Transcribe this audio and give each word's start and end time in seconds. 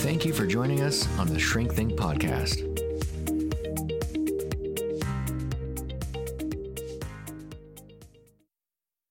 Thank 0.00 0.24
you 0.24 0.32
for 0.32 0.46
joining 0.46 0.80
us 0.80 1.06
on 1.18 1.26
the 1.26 1.38
Shrink 1.38 1.74
Think 1.74 1.92
podcast. 1.92 2.56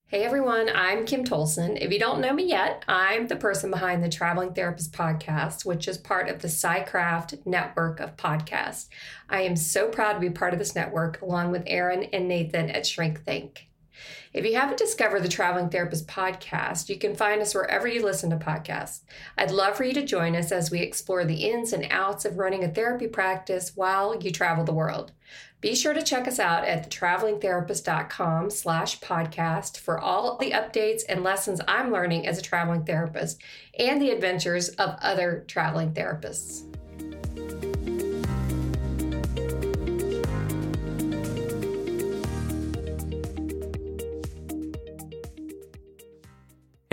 Hey 0.07 0.23
everyone, 0.23 0.67
I'm 0.73 1.05
Kim 1.05 1.23
Tolson. 1.23 1.77
If 1.79 1.93
you 1.93 1.99
don't 1.99 2.21
know 2.21 2.33
me 2.33 2.45
yet, 2.45 2.83
I'm 2.87 3.27
the 3.27 3.35
person 3.35 3.69
behind 3.69 4.03
the 4.03 4.09
Traveling 4.09 4.55
Therapist 4.55 4.91
podcast, 4.91 5.63
which 5.63 5.87
is 5.87 5.99
part 5.99 6.27
of 6.27 6.41
the 6.41 6.47
PsychCraft 6.47 7.45
network 7.45 7.99
of 7.99 8.17
podcasts. 8.17 8.87
I 9.29 9.41
am 9.41 9.55
so 9.55 9.89
proud 9.89 10.13
to 10.13 10.19
be 10.19 10.31
part 10.31 10.53
of 10.53 10.59
this 10.59 10.73
network 10.73 11.21
along 11.21 11.51
with 11.51 11.61
Aaron 11.67 12.05
and 12.05 12.27
Nathan 12.27 12.71
at 12.71 12.87
Shrink 12.87 13.23
Think. 13.23 13.68
If 14.33 14.45
you 14.45 14.55
haven't 14.55 14.77
discovered 14.77 15.23
the 15.23 15.29
Traveling 15.29 15.69
Therapist 15.69 16.07
podcast, 16.07 16.89
you 16.89 16.97
can 16.97 17.15
find 17.15 17.41
us 17.41 17.55
wherever 17.55 17.87
you 17.87 18.03
listen 18.03 18.29
to 18.29 18.37
podcasts. 18.37 19.01
I'd 19.37 19.51
love 19.51 19.75
for 19.75 19.83
you 19.83 19.93
to 19.93 20.05
join 20.05 20.35
us 20.35 20.51
as 20.51 20.71
we 20.71 20.81
explore 20.81 21.25
the 21.25 21.49
ins 21.49 21.73
and 21.73 21.87
outs 21.89 22.25
of 22.25 22.37
running 22.37 22.63
a 22.63 22.69
therapy 22.69 23.07
practice 23.07 23.75
while 23.75 24.21
you 24.21 24.31
travel 24.31 24.63
the 24.63 24.73
world. 24.73 25.11
Be 25.61 25.75
sure 25.75 25.93
to 25.93 26.01
check 26.01 26.27
us 26.27 26.39
out 26.39 26.63
at 26.63 26.89
thetravelingtherapist.com 26.89 28.49
slash 28.49 28.99
podcast 29.01 29.77
for 29.77 29.99
all 29.99 30.37
the 30.37 30.51
updates 30.51 31.01
and 31.09 31.23
lessons 31.23 31.59
I'm 31.67 31.91
learning 31.91 32.27
as 32.27 32.37
a 32.37 32.41
traveling 32.41 32.85
therapist 32.85 33.41
and 33.77 34.01
the 34.01 34.11
adventures 34.11 34.69
of 34.69 34.95
other 35.01 35.43
traveling 35.47 35.93
therapists. 35.93 36.78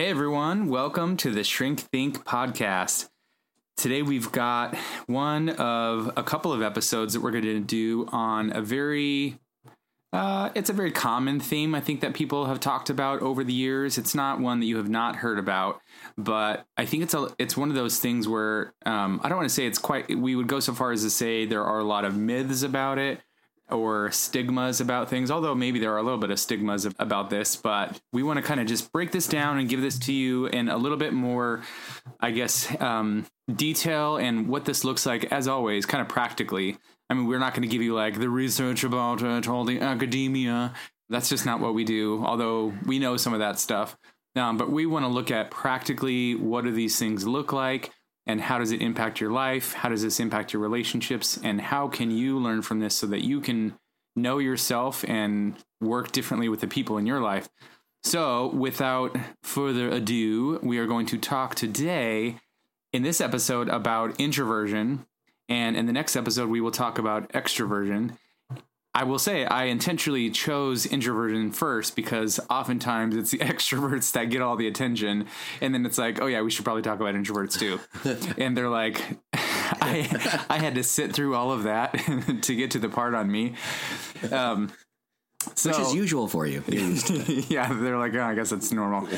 Hey 0.06 0.10
everyone, 0.10 0.68
welcome 0.68 1.16
to 1.16 1.32
the 1.32 1.42
Shrink 1.42 1.80
Think 1.80 2.24
podcast. 2.24 3.08
Today 3.76 4.02
we've 4.02 4.30
got 4.30 4.76
one 5.08 5.48
of 5.48 6.12
a 6.16 6.22
couple 6.22 6.52
of 6.52 6.62
episodes 6.62 7.14
that 7.14 7.22
we're 7.22 7.32
going 7.32 7.42
to 7.42 7.58
do 7.58 8.06
on 8.12 8.52
a 8.54 8.62
very 8.62 9.40
uh, 10.12 10.50
it's 10.54 10.70
a 10.70 10.72
very 10.72 10.92
common 10.92 11.40
theme 11.40 11.74
I 11.74 11.80
think 11.80 12.02
that 12.02 12.14
people 12.14 12.46
have 12.46 12.60
talked 12.60 12.88
about 12.88 13.20
over 13.20 13.42
the 13.42 13.52
years. 13.52 13.98
It's 13.98 14.14
not 14.14 14.38
one 14.38 14.60
that 14.60 14.66
you 14.66 14.76
have 14.76 14.88
not 14.88 15.16
heard 15.16 15.40
about, 15.40 15.80
but 16.16 16.64
I 16.76 16.86
think 16.86 17.02
it's 17.02 17.12
a 17.12 17.34
it's 17.40 17.56
one 17.56 17.70
of 17.70 17.74
those 17.74 17.98
things 17.98 18.28
where 18.28 18.74
um, 18.86 19.20
I 19.24 19.28
don't 19.28 19.38
want 19.38 19.48
to 19.48 19.54
say 19.54 19.66
it's 19.66 19.80
quite. 19.80 20.16
We 20.16 20.36
would 20.36 20.46
go 20.46 20.60
so 20.60 20.72
far 20.72 20.92
as 20.92 21.02
to 21.02 21.10
say 21.10 21.46
there 21.46 21.64
are 21.64 21.80
a 21.80 21.84
lot 21.84 22.04
of 22.04 22.16
myths 22.16 22.62
about 22.62 22.98
it, 22.98 23.20
or 23.70 24.10
stigmas 24.12 24.80
about 24.80 25.10
things, 25.10 25.30
although 25.30 25.54
maybe 25.54 25.78
there 25.78 25.92
are 25.92 25.98
a 25.98 26.02
little 26.02 26.18
bit 26.18 26.30
of 26.30 26.38
stigmas 26.38 26.86
about 26.98 27.30
this, 27.30 27.56
but 27.56 28.00
we 28.12 28.22
want 28.22 28.36
to 28.36 28.42
kind 28.42 28.60
of 28.60 28.66
just 28.66 28.92
break 28.92 29.10
this 29.10 29.26
down 29.26 29.58
and 29.58 29.68
give 29.68 29.80
this 29.80 29.98
to 29.98 30.12
you 30.12 30.46
in 30.46 30.68
a 30.68 30.76
little 30.76 30.98
bit 30.98 31.12
more, 31.12 31.62
I 32.20 32.30
guess, 32.30 32.68
um, 32.80 33.26
detail 33.52 34.16
and 34.16 34.48
what 34.48 34.64
this 34.64 34.84
looks 34.84 35.04
like, 35.04 35.32
as 35.32 35.48
always, 35.48 35.84
kind 35.84 36.00
of 36.00 36.08
practically. 36.08 36.76
I 37.10 37.14
mean, 37.14 37.26
we're 37.26 37.38
not 37.38 37.54
going 37.54 37.62
to 37.62 37.68
give 37.68 37.82
you 37.82 37.94
like 37.94 38.18
the 38.18 38.28
research 38.28 38.84
about 38.84 39.22
it, 39.22 39.48
all 39.48 39.64
the 39.64 39.80
academia. 39.80 40.72
That's 41.08 41.28
just 41.28 41.46
not 41.46 41.60
what 41.60 41.74
we 41.74 41.84
do, 41.84 42.22
although 42.24 42.72
we 42.84 42.98
know 42.98 43.16
some 43.16 43.32
of 43.32 43.40
that 43.40 43.58
stuff. 43.58 43.96
Um, 44.36 44.58
but 44.58 44.70
we 44.70 44.86
want 44.86 45.04
to 45.04 45.08
look 45.08 45.30
at 45.30 45.50
practically 45.50 46.34
what 46.34 46.64
do 46.64 46.72
these 46.72 46.98
things 46.98 47.26
look 47.26 47.52
like 47.52 47.90
and 48.26 48.40
how 48.40 48.58
does 48.58 48.72
it 48.72 48.82
impact 48.82 49.20
your 49.20 49.30
life? 49.30 49.72
How 49.72 49.88
does 49.88 50.02
this 50.02 50.18
impact 50.18 50.52
your 50.52 50.60
relationships? 50.60 51.38
And 51.42 51.60
how 51.60 51.88
can 51.88 52.10
you 52.10 52.38
learn 52.38 52.62
from 52.62 52.80
this 52.80 52.96
so 52.96 53.06
that 53.06 53.24
you 53.24 53.40
can 53.40 53.74
know 54.16 54.38
yourself 54.38 55.04
and 55.08 55.54
work 55.80 56.10
differently 56.12 56.48
with 56.48 56.60
the 56.60 56.66
people 56.66 56.98
in 56.98 57.06
your 57.06 57.20
life? 57.20 57.48
So, 58.02 58.48
without 58.48 59.16
further 59.42 59.88
ado, 59.88 60.60
we 60.62 60.78
are 60.78 60.86
going 60.86 61.06
to 61.06 61.18
talk 61.18 61.54
today 61.54 62.38
in 62.92 63.02
this 63.02 63.20
episode 63.20 63.68
about 63.68 64.20
introversion. 64.20 65.06
And 65.48 65.76
in 65.76 65.86
the 65.86 65.92
next 65.92 66.16
episode, 66.16 66.48
we 66.48 66.60
will 66.60 66.70
talk 66.70 66.98
about 66.98 67.32
extroversion. 67.32 68.16
I 68.96 69.04
will 69.04 69.18
say 69.18 69.44
I 69.44 69.64
intentionally 69.64 70.30
chose 70.30 70.86
introversion 70.86 71.52
first 71.52 71.94
because 71.94 72.40
oftentimes 72.48 73.14
it's 73.14 73.30
the 73.30 73.38
extroverts 73.40 74.10
that 74.12 74.30
get 74.30 74.40
all 74.40 74.56
the 74.56 74.66
attention, 74.66 75.26
and 75.60 75.74
then 75.74 75.84
it's 75.84 75.98
like, 75.98 76.22
oh 76.22 76.26
yeah, 76.26 76.40
we 76.40 76.50
should 76.50 76.64
probably 76.64 76.80
talk 76.80 76.98
about 76.98 77.14
introverts 77.14 77.58
too, 77.58 77.78
and 78.42 78.56
they're 78.56 78.70
like, 78.70 79.02
I 79.34 80.46
I 80.48 80.58
had 80.58 80.76
to 80.76 80.82
sit 80.82 81.12
through 81.12 81.34
all 81.34 81.52
of 81.52 81.64
that 81.64 81.92
to 82.42 82.56
get 82.56 82.70
to 82.70 82.78
the 82.78 82.88
part 82.88 83.14
on 83.14 83.30
me. 83.30 83.54
Um, 84.32 84.72
so, 85.54 85.70
Which 85.70 85.78
is 85.78 85.94
usual 85.94 86.26
for 86.26 86.46
you. 86.46 86.62
yeah, 87.48 87.70
they're 87.72 87.98
like, 87.98 88.14
oh, 88.14 88.22
I 88.22 88.34
guess 88.34 88.50
it's 88.50 88.72
normal. 88.72 89.08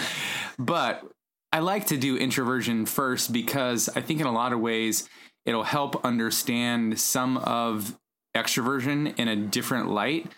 But 0.59 1.05
I 1.53 1.61
like 1.61 1.87
to 1.87 1.97
do 1.97 2.17
introversion 2.17 2.85
first 2.85 3.33
because 3.33 3.89
I 3.95 4.01
think 4.01 4.21
in 4.21 4.27
a 4.27 4.33
lot 4.33 4.53
of 4.53 4.59
ways 4.59 5.09
it'll 5.47 5.63
help 5.63 6.05
understand 6.05 6.99
some 7.01 7.37
of 7.39 7.97
extroversion 8.43 9.19
in 9.19 9.29
a 9.29 9.37
different 9.37 9.91
light. 9.91 10.31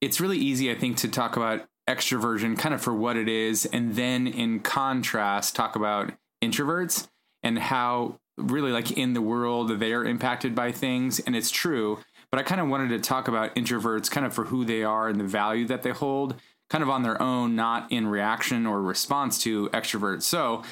It's 0.00 0.20
really 0.20 0.38
easy, 0.38 0.70
I 0.70 0.74
think, 0.74 0.98
to 0.98 1.08
talk 1.08 1.36
about 1.36 1.66
extroversion 1.88 2.58
kind 2.58 2.74
of 2.74 2.82
for 2.82 2.94
what 2.94 3.16
it 3.16 3.28
is, 3.28 3.66
and 3.66 3.94
then 3.94 4.26
in 4.26 4.60
contrast, 4.60 5.54
talk 5.56 5.76
about 5.76 6.12
introverts 6.42 7.08
and 7.42 7.58
how 7.58 8.18
really 8.36 8.72
like 8.72 8.90
in 8.90 9.14
the 9.14 9.22
world 9.22 9.80
they're 9.80 10.04
impacted 10.04 10.54
by 10.54 10.70
things. 10.72 11.20
And 11.20 11.34
it's 11.34 11.50
true. 11.50 11.98
But 12.30 12.40
I 12.40 12.42
kind 12.42 12.60
of 12.60 12.68
wanted 12.68 12.88
to 12.88 12.98
talk 12.98 13.28
about 13.28 13.54
introverts 13.54 14.10
kind 14.10 14.26
of 14.26 14.34
for 14.34 14.44
who 14.44 14.64
they 14.64 14.82
are 14.82 15.08
and 15.08 15.18
the 15.18 15.24
value 15.24 15.66
that 15.68 15.82
they 15.82 15.90
hold, 15.90 16.34
kind 16.68 16.82
of 16.82 16.90
on 16.90 17.02
their 17.02 17.20
own, 17.22 17.54
not 17.56 17.90
in 17.90 18.08
reaction 18.08 18.66
or 18.66 18.82
response 18.82 19.40
to 19.42 19.68
extroverts. 19.70 20.22
So 20.22 20.62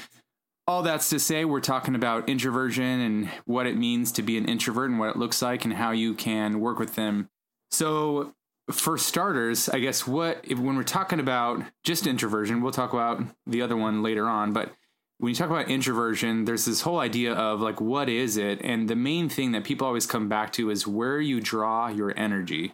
all 0.66 0.82
that's 0.82 1.10
to 1.10 1.18
say, 1.18 1.44
we're 1.44 1.60
talking 1.60 1.94
about 1.94 2.28
introversion 2.28 3.00
and 3.00 3.28
what 3.44 3.66
it 3.66 3.76
means 3.76 4.12
to 4.12 4.22
be 4.22 4.38
an 4.38 4.46
introvert 4.46 4.90
and 4.90 4.98
what 4.98 5.10
it 5.10 5.16
looks 5.16 5.42
like 5.42 5.64
and 5.64 5.74
how 5.74 5.90
you 5.90 6.14
can 6.14 6.60
work 6.60 6.78
with 6.78 6.94
them. 6.94 7.28
So, 7.70 8.34
for 8.70 8.96
starters, 8.96 9.68
I 9.68 9.80
guess 9.80 10.06
what 10.06 10.40
if, 10.42 10.58
when 10.58 10.76
we're 10.76 10.84
talking 10.84 11.20
about 11.20 11.62
just 11.82 12.06
introversion, 12.06 12.62
we'll 12.62 12.72
talk 12.72 12.94
about 12.94 13.22
the 13.46 13.60
other 13.60 13.76
one 13.76 14.02
later 14.02 14.26
on, 14.26 14.54
but 14.54 14.72
when 15.18 15.30
you 15.30 15.36
talk 15.36 15.50
about 15.50 15.68
introversion, 15.68 16.44
there's 16.44 16.64
this 16.64 16.80
whole 16.80 16.98
idea 16.98 17.34
of 17.34 17.60
like 17.60 17.80
what 17.80 18.08
is 18.08 18.36
it? 18.36 18.60
And 18.62 18.88
the 18.88 18.96
main 18.96 19.28
thing 19.28 19.52
that 19.52 19.64
people 19.64 19.86
always 19.86 20.06
come 20.06 20.28
back 20.28 20.52
to 20.54 20.70
is 20.70 20.86
where 20.86 21.20
you 21.20 21.40
draw 21.40 21.88
your 21.88 22.18
energy. 22.18 22.72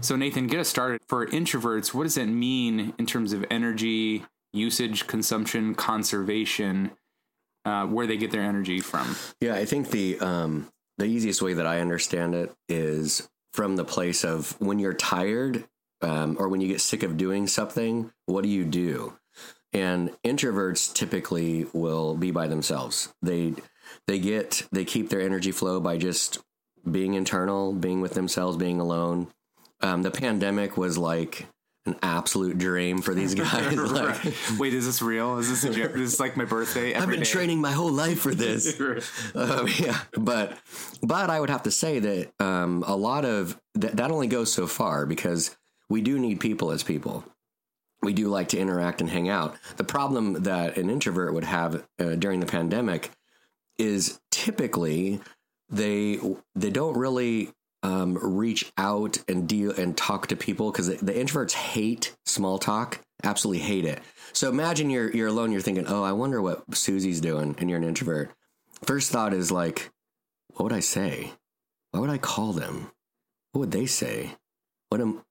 So 0.00 0.16
Nathan, 0.16 0.46
get 0.46 0.60
us 0.60 0.68
started. 0.68 1.00
For 1.08 1.26
introverts, 1.26 1.94
what 1.94 2.04
does 2.04 2.16
it 2.16 2.26
mean 2.26 2.94
in 2.98 3.06
terms 3.06 3.32
of 3.32 3.44
energy 3.50 4.24
usage, 4.52 5.06
consumption, 5.06 5.74
conservation? 5.74 6.92
Uh, 7.70 7.86
where 7.86 8.06
they 8.06 8.16
get 8.16 8.32
their 8.32 8.42
energy 8.42 8.80
from. 8.80 9.14
Yeah, 9.40 9.54
I 9.54 9.64
think 9.64 9.90
the 9.90 10.18
um, 10.18 10.68
the 10.98 11.04
easiest 11.04 11.40
way 11.40 11.54
that 11.54 11.66
I 11.66 11.80
understand 11.80 12.34
it 12.34 12.52
is 12.68 13.28
from 13.52 13.76
the 13.76 13.84
place 13.84 14.24
of 14.24 14.60
when 14.60 14.78
you're 14.78 14.94
tired 14.94 15.64
um, 16.02 16.36
or 16.38 16.48
when 16.48 16.60
you 16.60 16.68
get 16.68 16.80
sick 16.80 17.02
of 17.02 17.16
doing 17.16 17.46
something, 17.46 18.12
what 18.26 18.42
do 18.42 18.48
you 18.48 18.64
do? 18.64 19.14
And 19.72 20.10
introverts 20.24 20.92
typically 20.92 21.66
will 21.72 22.16
be 22.16 22.32
by 22.32 22.48
themselves. 22.48 23.12
They 23.22 23.54
they 24.06 24.18
get 24.18 24.66
they 24.72 24.84
keep 24.84 25.08
their 25.08 25.20
energy 25.20 25.52
flow 25.52 25.78
by 25.80 25.96
just 25.96 26.38
being 26.90 27.14
internal, 27.14 27.72
being 27.72 28.00
with 28.00 28.14
themselves, 28.14 28.56
being 28.56 28.80
alone. 28.80 29.28
Um, 29.80 30.02
the 30.02 30.10
pandemic 30.10 30.76
was 30.76 30.98
like 30.98 31.46
an 31.86 31.96
absolute 32.02 32.58
dream 32.58 33.00
for 33.00 33.14
these 33.14 33.34
guys. 33.36 33.74
like, 33.76 34.34
Wait, 34.58 34.74
is 34.74 34.86
this 34.86 35.00
real? 35.00 35.38
Is 35.38 35.48
this 35.48 35.64
a 35.64 35.72
joke? 35.74 35.92
This 35.92 36.14
is 36.14 36.20
like 36.20 36.36
my 36.36 36.44
birthday. 36.44 36.94
I've 36.96 37.08
been 37.08 37.20
day. 37.20 37.24
training 37.24 37.60
my 37.60 37.72
whole 37.72 37.90
life 37.90 38.20
for 38.20 38.34
this. 38.34 38.78
um, 39.34 39.68
yeah, 39.78 40.00
but 40.16 40.58
but 41.02 41.30
I 41.30 41.40
would 41.40 41.50
have 41.50 41.62
to 41.64 41.70
say 41.70 41.98
that 41.98 42.32
um, 42.40 42.84
a 42.86 42.96
lot 42.96 43.24
of 43.24 43.58
that 43.74 43.96
that 43.96 44.10
only 44.10 44.26
goes 44.26 44.52
so 44.52 44.66
far 44.66 45.06
because 45.06 45.56
we 45.88 46.02
do 46.02 46.18
need 46.18 46.40
people 46.40 46.70
as 46.70 46.82
people. 46.82 47.24
We 48.02 48.14
do 48.14 48.28
like 48.28 48.48
to 48.48 48.58
interact 48.58 49.02
and 49.02 49.10
hang 49.10 49.28
out. 49.28 49.56
The 49.76 49.84
problem 49.84 50.44
that 50.44 50.78
an 50.78 50.88
introvert 50.88 51.34
would 51.34 51.44
have 51.44 51.86
uh, 51.98 52.14
during 52.14 52.40
the 52.40 52.46
pandemic 52.46 53.10
is 53.78 54.20
typically 54.30 55.20
they 55.68 56.18
they 56.54 56.70
don't 56.70 56.96
really 56.96 57.50
um, 57.82 58.18
reach 58.20 58.70
out 58.76 59.18
and 59.28 59.48
deal 59.48 59.72
and 59.72 59.96
talk 59.96 60.26
to 60.28 60.36
people 60.36 60.70
because 60.70 60.88
the, 60.88 60.96
the, 60.96 61.12
introverts 61.12 61.52
hate 61.52 62.14
small 62.26 62.58
talk, 62.58 63.00
absolutely 63.24 63.62
hate 63.62 63.84
it. 63.84 64.00
So 64.32 64.48
imagine 64.48 64.90
you're 64.90 65.10
you're 65.10 65.28
alone, 65.28 65.50
you're 65.52 65.60
thinking, 65.60 65.86
oh, 65.86 66.02
I 66.02 66.12
wonder 66.12 66.42
what 66.42 66.62
Susie's 66.74 67.20
doing, 67.20 67.56
and 67.58 67.70
you're 67.70 67.78
an 67.78 67.84
introvert. 67.84 68.32
first 68.84 69.10
thought 69.10 69.32
is 69.32 69.50
like, 69.50 69.90
what 70.54 70.64
would 70.64 70.72
I 70.72 70.80
say? 70.80 71.32
Why 71.92 72.00
would 72.00 72.10
I 72.10 72.18
call 72.18 72.52
them? 72.52 72.90
What 73.52 73.60
would 73.60 73.70
they 73.72 73.86
say? 73.86 74.36
What 74.90 75.00
am, 75.00 75.22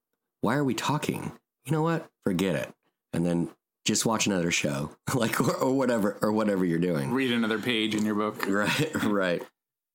why 0.42 0.56
are 0.56 0.64
we 0.64 0.74
talking? 0.74 1.32
You 1.66 1.72
know 1.72 1.82
what? 1.82 2.08
Forget 2.26 2.56
it. 2.56 2.74
And 3.14 3.26
then 3.26 3.50
just 3.86 4.06
watch 4.06 4.28
another 4.28 4.52
show, 4.52 4.92
like, 5.14 5.40
or, 5.40 5.54
or 5.54 5.74
whatever, 5.74 6.18
or 6.22 6.32
whatever 6.32 6.66
you're 6.66 6.80
doing. 6.80 7.12
Read 7.12 7.32
another 7.32 7.60
page 7.60 7.96
in 7.96 8.06
your 8.06 8.16
book. 8.16 8.46
Right, 8.48 9.04
right. 9.04 9.44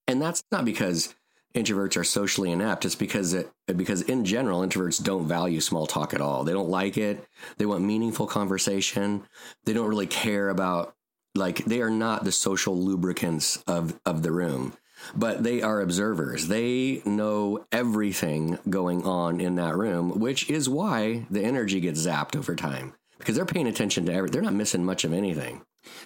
And 0.07 0.21
that's 0.21 0.45
not 0.53 0.65
because 0.65 1.15
introverts 1.55 1.97
are 1.97 2.05
socially 2.05 2.51
inept. 2.51 2.85
It's 2.85 2.95
because 2.95 3.33
it, 3.33 3.51
because 3.67 4.03
in 4.03 4.25
general, 4.25 4.61
introverts 4.61 5.03
don't 5.03 5.27
value 5.27 5.61
small 5.61 5.87
talk 5.87 6.15
at 6.15 6.21
all. 6.21 6.45
They 6.45 6.53
don't 6.53 6.69
like 6.69 6.99
it. 6.99 7.27
They 7.59 7.67
want 7.67 7.85
meaningful 7.85 8.27
conversation. 8.27 9.25
They 9.65 9.73
don't 9.73 9.89
really 9.89 10.07
care 10.07 10.49
about 10.49 10.95
like 11.35 11.65
they 11.65 11.81
are 11.81 11.91
not 11.91 12.25
the 12.25 12.33
social 12.33 12.77
lubricants 12.77 13.63
of 13.67 13.99
of 14.05 14.23
the 14.23 14.33
room 14.33 14.75
but 15.15 15.43
they 15.43 15.61
are 15.61 15.81
observers. 15.81 16.49
They 16.49 17.03
know 17.05 17.67
everything 17.73 18.59
going 18.69 19.05
on 19.05 19.41
in 19.41 19.57
that 19.57 19.77
room, 19.77 20.19
which 20.19 20.49
is 20.49 20.69
why 20.69 21.27
the 21.31 21.43
energy 21.43 21.81
gets 21.81 22.07
zapped 22.07 22.37
over 22.37 22.55
time 22.55 22.95
because 23.19 23.37
they're 23.37 23.45
paying 23.45 23.67
attention 23.67 24.07
to 24.07 24.13
everything. 24.13 24.33
They're 24.33 24.51
not 24.51 24.55
missing 24.55 24.85
much 24.85 25.05
of 25.05 25.13
anything. 25.13 25.63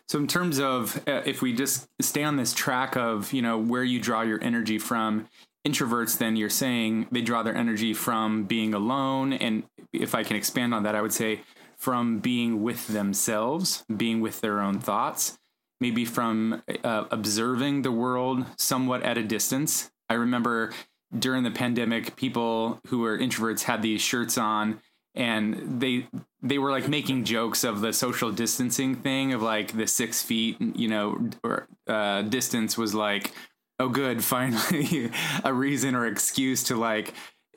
So, 0.08 0.19
in 0.19 0.26
terms 0.26 0.58
of 0.58 1.02
uh, 1.08 1.22
if 1.25 1.42
we 1.42 1.52
just 1.52 1.88
stay 2.00 2.25
on 2.25 2.36
this 2.36 2.52
track 2.52 2.96
of 2.96 3.32
you 3.32 3.42
know 3.42 3.58
where 3.58 3.84
you 3.84 4.00
draw 4.00 4.22
your 4.22 4.42
energy 4.42 4.78
from, 4.78 5.28
introverts, 5.66 6.19
then 6.19 6.36
you're 6.36 6.50
saying 6.50 7.08
they 7.10 7.22
draw 7.22 7.42
their 7.42 7.56
energy 7.56 7.94
from 7.94 8.44
being 8.44 8.75
alone, 8.75 9.32
and 9.32 9.64
if 9.92 10.14
I 10.14 10.22
can 10.22 10.36
expand 10.36 10.75
on 10.75 10.82
that, 10.84 10.94
I 10.94 11.02
would 11.02 11.12
say 11.12 11.40
from 11.76 12.19
being 12.19 12.62
with 12.62 12.88
themselves, 12.88 13.84
being 13.94 14.20
with 14.20 14.40
their 14.40 14.60
own 14.60 14.80
thoughts 14.80 15.38
maybe 15.80 16.04
from 16.04 16.62
uh, 16.84 17.04
observing 17.10 17.82
the 17.82 17.92
world 17.92 18.44
somewhat 18.56 19.02
at 19.02 19.19
a 19.19 19.22
distance. 19.22 19.90
I 20.08 20.14
remember 20.14 20.72
during 21.16 21.44
the 21.44 21.50
pandemic, 21.50 22.16
people 22.16 22.80
who 22.88 23.00
were 23.00 23.19
introverts 23.19 23.62
had 23.62 23.82
these 23.82 24.00
shirts 24.00 24.36
on 24.36 24.80
and 25.18 25.80
they 25.80 26.06
they 26.40 26.58
were 26.58 26.70
like 26.70 26.88
making 26.88 27.24
jokes 27.24 27.64
of 27.64 27.80
the 27.80 27.92
social 27.92 28.30
distancing 28.30 28.94
thing 28.94 29.34
of 29.34 29.42
like 29.42 29.76
the 29.76 29.86
six 29.86 30.22
feet 30.22 30.56
you 30.60 30.88
know 30.88 31.28
or, 31.44 31.66
uh, 31.88 32.22
distance 32.22 32.78
was 32.78 32.94
like 32.94 33.32
oh 33.80 33.88
good 33.88 34.24
finally 34.34 35.10
a 35.44 35.52
reason 35.52 35.94
or 35.94 36.06
excuse 36.06 36.62
to 36.62 36.76
like 36.76 37.12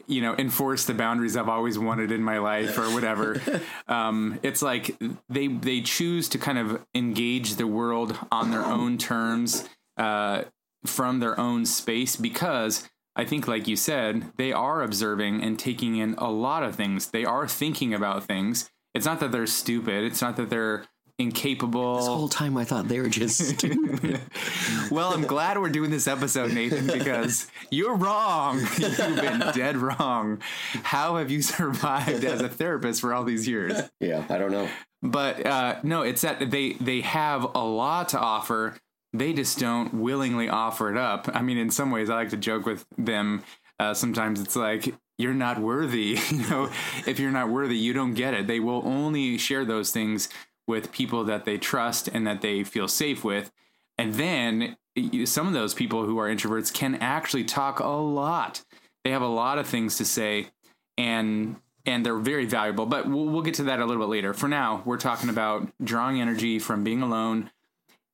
you 0.08 0.22
know 0.22 0.36
enforce 0.38 0.86
the 0.86 0.94
boundaries 0.94 1.38
I've 1.38 1.48
always 1.48 1.78
wanted 1.78 2.12
in 2.12 2.24
my 2.24 2.40
life 2.40 2.78
or 2.78 2.92
whatever. 2.94 3.42
um, 3.88 4.40
it's 4.44 4.62
like 4.62 4.98
they 5.30 5.48
they 5.48 5.82
choose 5.82 6.28
to 6.30 6.38
kind 6.38 6.58
of 6.58 6.84
engage 6.96 7.56
the 7.56 7.68
world 7.68 8.18
on 8.32 8.52
their 8.52 8.66
own 8.66 8.98
terms 8.98 9.70
uh, 9.98 10.44
from 10.86 11.20
their 11.20 11.40
own 11.40 11.66
space 11.66 12.16
because 12.16 12.90
I 13.16 13.26
think, 13.26 13.48
like 13.48 13.68
you 13.68 13.76
said, 13.76 14.32
they 14.38 14.54
are 14.54 14.82
observing 14.82 15.44
and 15.44 15.60
taking 15.60 15.98
in 15.98 16.16
a 16.18 16.32
lot 16.32 16.64
of 16.64 16.76
things. 16.76 17.12
They 17.12 17.26
are 17.26 17.48
thinking 17.48 17.94
about 17.94 18.24
things. 18.26 18.70
It's 18.94 19.06
not 19.06 19.20
that 19.20 19.32
they're 19.32 19.48
stupid. 19.48 20.04
It's 20.04 20.22
not 20.22 20.38
that 20.38 20.50
they're 20.50 20.86
incapable. 21.18 21.98
This 21.98 22.08
whole 22.08 22.30
time 22.30 22.58
I 22.58 22.64
thought 22.66 22.88
they 22.88 23.00
were 23.00 23.10
just 23.10 23.38
stupid. 23.58 24.22
well, 24.90 25.14
I'm 25.14 25.24
glad 25.24 25.58
we're 25.60 25.70
doing 25.70 25.92
this 25.92 26.08
episode, 26.08 26.54
Nathan, 26.54 26.88
because 26.88 27.48
you're 27.70 27.96
wrong. 27.96 28.60
You've 28.78 28.98
been 28.98 29.40
dead 29.54 29.78
wrong. 29.78 30.42
How 30.84 31.18
have 31.18 31.32
you 31.32 31.42
survived 31.42 32.24
as 32.24 32.42
a 32.42 32.50
therapist 32.50 33.02
for 33.02 33.14
all 33.14 33.24
these 33.24 33.48
years? 33.48 33.80
Yeah, 34.00 34.26
I 34.30 34.38
don't 34.38 34.52
know. 34.52 34.70
But 35.04 35.46
uh, 35.46 35.80
no, 35.84 36.04
it's 36.04 36.22
that 36.22 36.52
they 36.52 36.74
they 36.74 37.02
have 37.02 37.44
a 37.56 37.64
lot 37.64 38.10
to 38.10 38.20
offer. 38.20 38.76
They 39.14 39.34
just 39.34 39.60
don't 39.60 39.94
willingly 39.94 40.48
offer 40.48 40.90
it 40.90 40.98
up. 40.98 41.30
I 41.34 41.42
mean, 41.42 41.58
in 41.58 41.70
some 41.70 41.92
ways, 41.92 42.10
I 42.10 42.16
like 42.16 42.30
to 42.30 42.38
joke 42.38 42.66
with 42.66 42.86
them. 42.98 43.44
Uh, 43.80 43.94
sometimes 43.94 44.40
it's 44.40 44.56
like 44.56 44.96
you're 45.18 45.34
not 45.34 45.60
worthy. 45.60 46.18
you 46.30 46.50
know, 46.50 46.70
if 47.06 47.20
you're 47.20 47.32
not 47.32 47.50
worthy, 47.50 47.78
you 47.78 47.94
don't 47.94 48.14
get 48.14 48.34
it. 48.34 48.48
They 48.48 48.60
will 48.60 48.82
only 48.86 49.38
share 49.38 49.66
those 49.66 49.92
things 49.92 50.30
with 50.68 50.92
people 50.92 51.24
that 51.26 51.46
they 51.46 51.58
trust 51.58 52.08
and 52.08 52.26
that 52.26 52.42
they 52.42 52.64
feel 52.64 52.88
safe 52.88 53.24
with. 53.24 53.52
And 53.98 54.14
then 54.14 54.78
some 55.26 55.48
of 55.48 55.54
those 55.54 55.74
people 55.74 56.06
who 56.06 56.18
are 56.18 56.30
introverts 56.30 56.74
can 56.74 56.96
actually 56.96 57.44
talk 57.44 57.80
a 57.80 57.88
lot. 57.88 58.64
They 59.04 59.12
have 59.12 59.22
a 59.22 59.28
lot 59.28 59.58
of 59.58 59.68
things 59.68 59.98
to 59.98 60.06
say 60.06 60.48
and 60.98 61.58
and 61.86 62.06
they're 62.06 62.20
very 62.20 62.46
valuable, 62.46 62.86
but 62.86 63.10
we'll, 63.10 63.26
we'll 63.26 63.42
get 63.42 63.56
to 63.56 63.64
that 63.64 63.80
a 63.80 63.86
little 63.86 64.04
bit 64.04 64.10
later. 64.10 64.36
For 64.36 64.48
now, 64.48 64.84
we're 64.86 64.98
talking 64.98 65.30
about 65.30 65.68
drawing 65.84 66.22
energy 66.22 66.60
from 66.60 66.84
being 66.84 67.02
alone. 67.02 67.50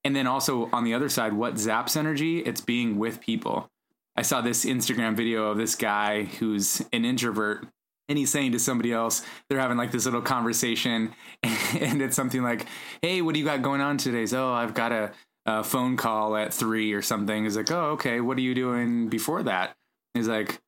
And 0.08 0.16
then 0.16 0.26
also 0.26 0.70
on 0.72 0.86
the 0.86 0.94
other 0.94 1.10
side, 1.10 1.34
what 1.34 1.56
zaps 1.56 1.98
energy? 1.98 2.40
It's 2.40 2.62
being 2.62 2.98
with 2.98 3.20
people. 3.20 3.70
I 4.16 4.22
saw 4.22 4.40
this 4.40 4.64
Instagram 4.64 5.18
video 5.18 5.52
of 5.52 5.58
this 5.58 5.76
guy 5.76 6.24
who's 6.24 6.80
an 6.94 7.04
introvert 7.04 7.68
and 8.08 8.18
he's 8.18 8.30
saying 8.30 8.54
to 8.54 8.60
somebody 8.60 8.94
else, 8.94 9.22
they're 9.50 9.60
having 9.60 9.76
like 9.76 9.92
this 9.92 10.06
little 10.06 10.22
conversation, 10.22 11.14
and 11.44 12.02
it's 12.02 12.16
something 12.16 12.42
like, 12.42 12.68
"Hey, 13.02 13.22
what 13.22 13.34
do 13.34 13.40
you 13.42 13.46
got 13.46 13.62
going 13.62 13.82
on 13.82 13.98
today?" 13.98 14.26
So, 14.26 14.48
oh, 14.48 14.54
I've 14.54 14.74
got 14.74 14.94
a, 14.94 15.12
a, 15.46 15.62
phone 15.62 15.98
call 15.98 16.38
at 16.38 16.54
three 16.54 16.94
or 16.94 17.02
something. 17.02 17.44
He's 17.44 17.58
like, 17.58 17.70
"Oh, 17.70 17.90
okay. 17.96 18.22
What 18.22 18.38
are 18.38 18.42
you 18.42 18.56
doing 18.56 19.10
before 19.10 19.44
that?" 19.44 19.76
He's 20.14 20.30
like, 20.30 20.62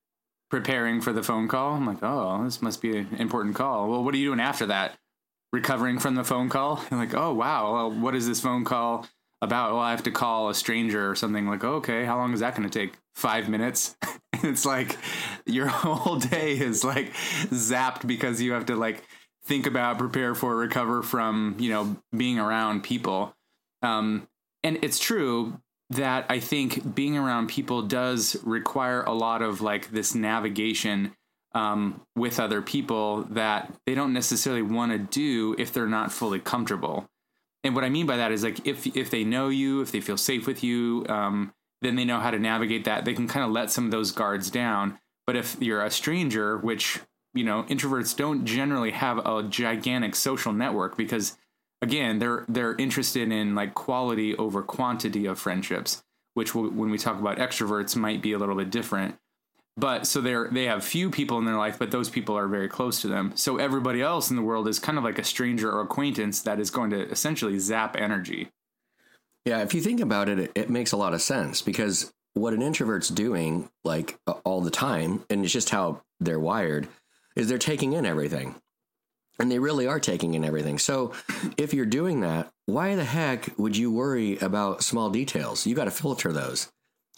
"Preparing 0.50 1.00
for 1.00 1.14
the 1.14 1.24
phone 1.24 1.48
call." 1.48 1.76
I'm 1.76 1.88
like, 1.88 2.04
"Oh, 2.04 2.44
this 2.44 2.62
must 2.62 2.82
be 2.82 2.98
an 2.98 3.16
important 3.18 3.56
call." 3.56 3.90
Well, 3.90 4.04
what 4.04 4.14
are 4.14 4.18
you 4.18 4.28
doing 4.28 4.42
after 4.42 4.66
that? 4.66 4.98
Recovering 5.54 5.98
from 5.98 6.16
the 6.16 6.26
phone 6.26 6.50
call. 6.50 6.84
I'm 6.92 6.98
like, 6.98 7.16
"Oh, 7.16 7.34
wow. 7.34 7.74
Well, 7.74 7.92
what 7.92 8.16
is 8.16 8.28
this 8.28 8.42
phone 8.42 8.66
call?" 8.66 9.08
About 9.42 9.72
well 9.72 9.82
i 9.82 9.92
have 9.92 10.04
to 10.04 10.12
call 10.12 10.50
a 10.50 10.56
stranger 10.56 11.10
or 11.10 11.16
something 11.16 11.48
like 11.48 11.64
oh, 11.64 11.76
okay 11.76 12.06
how 12.06 12.18
long 12.18 12.34
is 12.34 12.40
that 12.40 12.56
going 12.56 12.68
to 12.68 12.80
take? 12.80 12.94
Five 13.16 13.50
minutes? 13.50 13.96
It's 14.42 14.66
like 14.66 14.98
your 15.46 15.68
whole 15.68 16.16
day 16.16 16.54
is 16.58 16.86
like 16.86 17.12
zapped 17.52 18.08
because 18.08 18.42
you 18.42 18.54
have 18.54 18.68
to 18.68 18.76
like 18.78 19.04
think 19.44 19.68
about 19.68 19.98
prepare 19.98 20.34
for 20.34 20.56
recover 20.56 21.04
from 21.04 21.58
you 21.60 21.70
know 21.70 21.98
being 22.16 22.40
around 22.40 22.84
people. 22.84 23.36
Um 23.82 24.30
and 24.64 24.80
it's 24.82 24.98
true 24.98 25.60
that 25.90 26.26
i 26.30 26.40
think 26.40 26.96
being 26.96 27.18
around 27.18 27.50
people 27.50 27.82
does 27.82 28.38
require 28.44 29.04
a 29.04 29.14
lot 29.14 29.42
of 29.42 29.60
like 29.60 29.92
this 29.92 30.16
navigation 30.16 31.14
um, 31.56 32.02
with 32.16 32.40
other 32.40 32.62
people 32.62 33.24
that 33.24 33.74
they 33.86 33.96
don't 33.96 34.14
necessarily 34.14 34.62
want 34.62 34.92
to 34.92 35.00
do 35.00 35.56
if 35.58 35.74
they're 35.74 35.88
not 35.88 36.12
fully 36.12 36.40
comfortable 36.40 37.10
and 37.64 37.76
what 37.76 37.84
I 37.84 37.90
mean 37.90 38.06
by 38.06 38.18
that 38.18 38.32
is 38.32 38.44
like 38.44 38.66
if 38.66 38.88
if 38.96 39.10
they 39.10 39.24
know 39.24 39.50
you, 39.50 39.82
if 39.82 39.92
they 39.92 40.02
feel 40.02 40.18
safe 40.18 40.48
with 40.48 40.64
you, 40.64 41.06
um, 41.10 41.54
then 41.82 41.96
they 41.96 42.06
know 42.06 42.20
how 42.20 42.32
to 42.32 42.40
navigate 42.40 42.86
that. 42.86 43.06
They 43.06 43.14
can 43.14 43.28
kind 43.28 43.46
of 43.46 43.52
let 43.52 43.70
some 43.70 43.86
of 43.86 43.92
those 43.92 44.12
guards 44.12 44.50
down. 44.50 44.98
But 45.28 45.36
if 45.36 45.58
you're 45.60 45.84
a 45.84 45.92
stranger, 45.92 46.58
which 46.58 47.00
you 47.34 47.44
know 47.44 47.64
introverts 47.64 48.16
don't 48.16 48.46
generally 48.46 48.92
have 48.92 49.18
a 49.20 49.44
gigantic 49.44 50.16
social 50.16 50.54
network 50.54 50.98
because 50.98 51.38
again 51.82 52.20
they're 52.20 52.46
they're 52.48 52.76
interested 52.76 53.32
in 53.32 53.56
like 53.56 53.74
quality 53.76 54.36
over 54.38 54.62
quantity 54.62 55.26
of 55.26 55.38
friendships, 55.38 56.04
which 56.34 56.56
will, 56.56 56.70
when 56.70 56.90
we 56.90 56.98
talk 56.98 57.20
about 57.20 57.38
extroverts 57.38 57.96
might 57.96 58.22
be 58.22 58.32
a 58.32 58.38
little 58.38 58.56
bit 58.56 58.72
different 58.72 59.18
but 59.80 60.06
so 60.06 60.22
they're 60.22 60.50
they 60.50 60.66
have 60.66 60.84
few 60.84 61.10
people 61.10 61.38
in 61.38 61.46
their 61.46 61.58
life 61.58 61.80
but 61.80 61.92
those 61.92 62.10
people 62.10 62.38
are 62.38 62.48
very 62.48 62.68
close 62.68 63.02
to 63.02 63.08
them. 63.08 63.32
So 63.36 63.58
everybody 63.58 64.02
else 64.02 64.30
in 64.30 64.36
the 64.36 64.42
world 64.42 64.68
is 64.68 64.80
kind 64.80 64.98
of 64.98 65.04
like 65.04 65.20
a 65.20 65.24
stranger 65.24 65.72
or 65.72 65.82
acquaintance 65.82 66.42
that 66.42 66.60
is 66.60 66.70
going 66.70 66.90
to 66.92 67.10
essentially 67.10 67.58
zap 67.60 67.96
energy. 67.96 68.50
Yeah 69.46 69.62
if 69.62 69.74
you 69.74 69.82
think 69.82 70.00
about 70.00 70.30
it 70.30 70.40
it, 70.40 70.52
it 70.56 70.70
makes 70.70 70.92
a 70.92 70.98
lot 70.98 71.14
of 71.14 71.22
sense 71.22 71.62
because 71.62 72.12
what 72.34 72.54
an 72.54 72.62
introvert's 72.62 73.10
doing 73.10 73.70
like 73.84 74.18
all 74.44 74.62
the 74.62 74.72
time 74.72 75.24
and 75.30 75.44
it's 75.44 75.54
just 75.54 75.70
how 75.70 76.02
they're 76.20 76.40
wired 76.40 76.88
is 77.36 77.48
they're 77.48 77.58
taking 77.58 77.94
in 77.94 78.06
everything. 78.06 78.56
And 79.42 79.50
they 79.50 79.60
really 79.60 79.88
are 79.88 80.02
taking 80.02 80.34
in 80.34 80.44
everything. 80.44 80.80
So 80.80 81.14
if 81.58 81.74
you're 81.74 81.86
doing 81.86 82.20
that 82.22 82.50
why 82.66 82.96
the 82.96 83.04
heck 83.04 83.58
would 83.58 83.76
you 83.76 83.92
worry 83.92 84.38
about 84.38 84.84
small 84.84 85.10
details? 85.10 85.66
You 85.66 85.76
got 85.76 85.86
to 85.86 85.92
filter 85.92 86.32
those. 86.32 86.70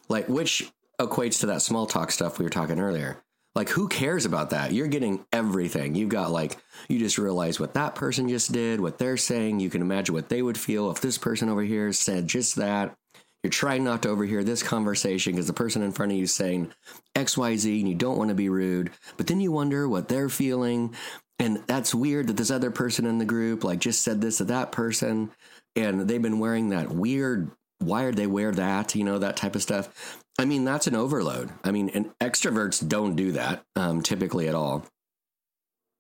Like 0.08 0.30
which 0.30 0.72
equates 1.08 1.40
to 1.40 1.48
that 1.48 1.62
small 1.62 1.86
talk 1.86 2.12
stuff 2.12 2.40
we 2.40 2.44
were 2.44 2.50
talking 2.50 2.80
earlier. 2.80 3.22
Like, 3.54 3.70
who 3.70 3.90
cares 3.90 4.26
about 4.26 4.52
that? 4.52 4.72
You're 4.72 4.88
getting 4.88 5.26
everything. 5.34 5.94
You've 5.96 6.10
got, 6.10 6.32
like, 6.32 6.58
you 6.88 7.00
just 7.00 7.18
realize 7.18 7.60
what 7.60 7.74
that 7.74 7.96
person 7.96 8.30
just 8.30 8.54
did, 8.54 8.80
what 8.80 8.98
they're 8.98 9.18
saying. 9.18 9.60
You 9.60 9.70
can 9.70 9.82
imagine 9.82 10.16
what 10.16 10.30
they 10.30 10.42
would 10.42 10.58
feel 10.58 10.90
if 10.90 11.02
this 11.02 11.18
person 11.18 11.50
over 11.50 11.62
here 11.62 11.92
said 11.92 12.28
just 12.28 12.56
that. 12.56 12.96
You're 13.44 13.52
trying 13.52 13.84
not 13.84 14.04
to 14.04 14.10
overhear 14.10 14.44
this 14.44 14.64
conversation 14.64 15.34
because 15.34 15.48
the 15.48 15.54
person 15.54 15.82
in 15.82 15.92
front 15.92 16.12
of 16.12 16.18
you 16.18 16.26
is 16.26 16.34
saying 16.34 16.72
XYZ 17.16 17.80
and 17.80 17.90
you 17.90 17.96
don't 17.96 18.18
want 18.18 18.30
to 18.30 18.36
be 18.36 18.50
rude. 18.50 18.92
But 19.18 19.28
then 19.28 19.42
you 19.42 19.52
wonder 19.52 19.90
what 19.90 20.08
they're 20.08 20.30
feeling. 20.30 20.96
And 21.40 21.58
that's 21.66 21.96
weird 21.96 22.28
that 22.28 22.38
this 22.38 22.52
other 22.52 22.72
person 22.72 23.06
in 23.06 23.18
the 23.18 23.26
group, 23.26 23.64
like, 23.64 23.80
just 23.80 24.04
said 24.04 24.22
this 24.22 24.38
to 24.38 24.46
that 24.46 24.72
person. 24.72 25.32
And 25.76 26.08
they've 26.08 26.22
been 26.22 26.40
wearing 26.40 26.70
that 26.70 26.92
weird 26.92 27.52
why 27.82 28.06
did 28.06 28.16
they 28.16 28.28
wear 28.28 28.52
that? 28.52 28.96
You 28.96 29.04
know, 29.04 29.20
that 29.20 29.38
type 29.38 29.56
of 29.56 29.62
stuff. 29.62 30.18
I 30.40 30.46
mean, 30.46 30.66
that's 30.66 30.88
an 30.88 30.96
overload. 30.96 31.50
I 31.64 31.72
mean, 31.72 31.90
and 31.90 32.12
extroverts 32.20 32.88
don't 32.88 33.16
do 33.16 33.34
that 33.34 33.64
um, 33.76 34.02
typically 34.02 34.48
at 34.48 34.56
all. 34.56 34.86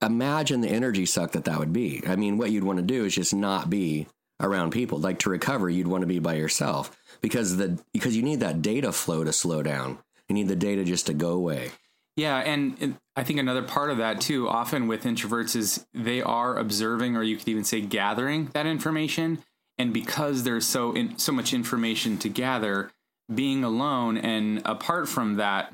Imagine 0.01 0.61
the 0.61 0.69
energy 0.69 1.05
suck 1.05 1.33
that 1.33 1.45
that 1.45 1.59
would 1.59 1.73
be. 1.73 2.01
I 2.07 2.15
mean, 2.15 2.37
what 2.37 2.49
you'd 2.51 2.63
want 2.63 2.77
to 2.77 2.83
do 2.83 3.05
is 3.05 3.13
just 3.13 3.35
not 3.35 3.69
be 3.69 4.07
around 4.39 4.71
people. 4.71 4.99
Like 4.99 5.19
to 5.19 5.29
recover, 5.29 5.69
you'd 5.69 5.87
want 5.87 6.01
to 6.01 6.07
be 6.07 6.19
by 6.19 6.33
yourself 6.33 6.97
because 7.21 7.57
the 7.57 7.79
because 7.93 8.15
you 8.15 8.23
need 8.23 8.39
that 8.39 8.61
data 8.61 8.91
flow 8.91 9.23
to 9.23 9.31
slow 9.31 9.61
down. 9.61 9.99
You 10.27 10.33
need 10.33 10.47
the 10.47 10.55
data 10.55 10.83
just 10.83 11.07
to 11.07 11.13
go 11.13 11.31
away. 11.33 11.71
Yeah, 12.15 12.37
and, 12.37 12.77
and 12.81 12.97
I 13.15 13.23
think 13.23 13.39
another 13.39 13.63
part 13.63 13.89
of 13.89 13.97
that 13.97 14.21
too, 14.21 14.47
often 14.49 14.87
with 14.87 15.03
introverts, 15.03 15.55
is 15.55 15.85
they 15.93 16.21
are 16.21 16.57
observing, 16.57 17.15
or 17.15 17.23
you 17.23 17.37
could 17.37 17.47
even 17.47 17.63
say 17.63 17.81
gathering 17.81 18.49
that 18.53 18.65
information. 18.65 19.39
And 19.81 19.95
because 19.95 20.43
there's 20.43 20.67
so 20.67 20.93
in, 20.93 21.17
so 21.17 21.31
much 21.31 21.55
information 21.55 22.19
to 22.19 22.29
gather, 22.29 22.91
being 23.33 23.63
alone 23.63 24.15
and 24.15 24.61
apart 24.63 25.09
from 25.09 25.37
that 25.37 25.73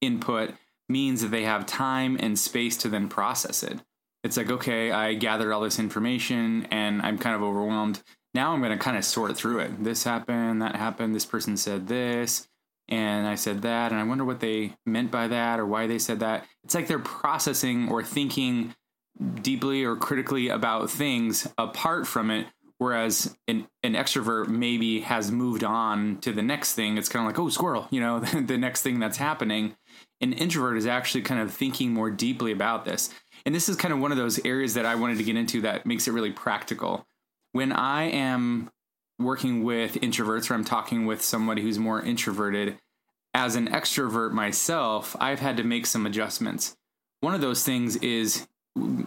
input 0.00 0.54
means 0.88 1.20
that 1.20 1.30
they 1.30 1.42
have 1.42 1.66
time 1.66 2.16
and 2.18 2.38
space 2.38 2.78
to 2.78 2.88
then 2.88 3.10
process 3.10 3.62
it. 3.62 3.82
It's 4.24 4.38
like, 4.38 4.50
okay, 4.50 4.90
I 4.90 5.12
gathered 5.12 5.52
all 5.52 5.60
this 5.60 5.78
information 5.78 6.66
and 6.70 7.02
I'm 7.02 7.18
kind 7.18 7.36
of 7.36 7.42
overwhelmed. 7.42 8.02
Now 8.32 8.54
I'm 8.54 8.60
going 8.60 8.72
to 8.72 8.82
kind 8.82 8.96
of 8.96 9.04
sort 9.04 9.36
through 9.36 9.58
it. 9.58 9.84
This 9.84 10.04
happened, 10.04 10.62
that 10.62 10.74
happened, 10.74 11.14
this 11.14 11.26
person 11.26 11.58
said 11.58 11.88
this 11.88 12.48
and 12.88 13.26
I 13.26 13.34
said 13.34 13.60
that, 13.62 13.92
and 13.92 14.00
I 14.00 14.04
wonder 14.04 14.24
what 14.24 14.40
they 14.40 14.76
meant 14.86 15.10
by 15.10 15.28
that 15.28 15.60
or 15.60 15.66
why 15.66 15.86
they 15.86 15.98
said 15.98 16.20
that. 16.20 16.46
It's 16.64 16.74
like 16.74 16.86
they're 16.86 16.98
processing 16.98 17.90
or 17.90 18.02
thinking 18.02 18.74
deeply 19.42 19.84
or 19.84 19.94
critically 19.94 20.48
about 20.48 20.90
things 20.90 21.46
apart 21.58 22.06
from 22.06 22.30
it. 22.30 22.46
Whereas 22.78 23.34
an, 23.48 23.66
an 23.82 23.94
extrovert 23.94 24.48
maybe 24.48 25.00
has 25.00 25.30
moved 25.30 25.64
on 25.64 26.18
to 26.18 26.32
the 26.32 26.42
next 26.42 26.74
thing. 26.74 26.98
It's 26.98 27.08
kind 27.08 27.26
of 27.26 27.32
like, 27.32 27.38
oh, 27.38 27.48
squirrel, 27.48 27.88
you 27.90 28.00
know, 28.00 28.20
the 28.20 28.58
next 28.58 28.82
thing 28.82 28.98
that's 28.98 29.16
happening. 29.16 29.76
An 30.20 30.32
introvert 30.32 30.76
is 30.76 30.86
actually 30.86 31.22
kind 31.22 31.40
of 31.40 31.52
thinking 31.52 31.92
more 31.92 32.10
deeply 32.10 32.52
about 32.52 32.84
this. 32.84 33.10
And 33.46 33.54
this 33.54 33.68
is 33.68 33.76
kind 33.76 33.94
of 33.94 34.00
one 34.00 34.12
of 34.12 34.18
those 34.18 34.44
areas 34.44 34.74
that 34.74 34.84
I 34.84 34.94
wanted 34.94 35.18
to 35.18 35.24
get 35.24 35.36
into 35.36 35.62
that 35.62 35.86
makes 35.86 36.06
it 36.06 36.12
really 36.12 36.32
practical. 36.32 37.06
When 37.52 37.72
I 37.72 38.04
am 38.04 38.70
working 39.18 39.64
with 39.64 39.94
introverts 39.94 40.50
or 40.50 40.54
I'm 40.54 40.64
talking 40.64 41.06
with 41.06 41.22
somebody 41.22 41.62
who's 41.62 41.78
more 41.78 42.02
introverted, 42.02 42.78
as 43.32 43.54
an 43.54 43.68
extrovert 43.68 44.32
myself, 44.32 45.14
I've 45.20 45.40
had 45.40 45.58
to 45.58 45.64
make 45.64 45.86
some 45.86 46.06
adjustments. 46.06 46.76
One 47.20 47.34
of 47.34 47.40
those 47.40 47.62
things 47.64 47.96
is 47.96 48.46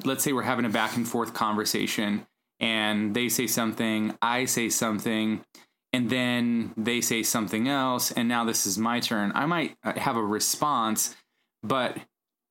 let's 0.03 0.23
say 0.23 0.33
we're 0.33 0.41
having 0.43 0.65
a 0.65 0.69
back 0.69 0.95
and 0.95 1.07
forth 1.07 1.33
conversation 1.33 2.25
and 2.59 3.13
they 3.15 3.29
say 3.29 3.47
something, 3.47 4.17
I 4.21 4.45
say 4.45 4.69
something, 4.69 5.43
and 5.93 6.09
then 6.09 6.73
they 6.77 7.01
say 7.01 7.23
something 7.23 7.67
else, 7.67 8.11
and 8.11 8.27
now 8.27 8.43
this 8.43 8.67
is 8.67 8.77
my 8.77 8.99
turn. 8.99 9.31
I 9.33 9.45
might 9.45 9.77
uh, 9.83 9.99
have 9.99 10.17
a 10.17 10.23
response, 10.23 11.15
but 11.63 11.97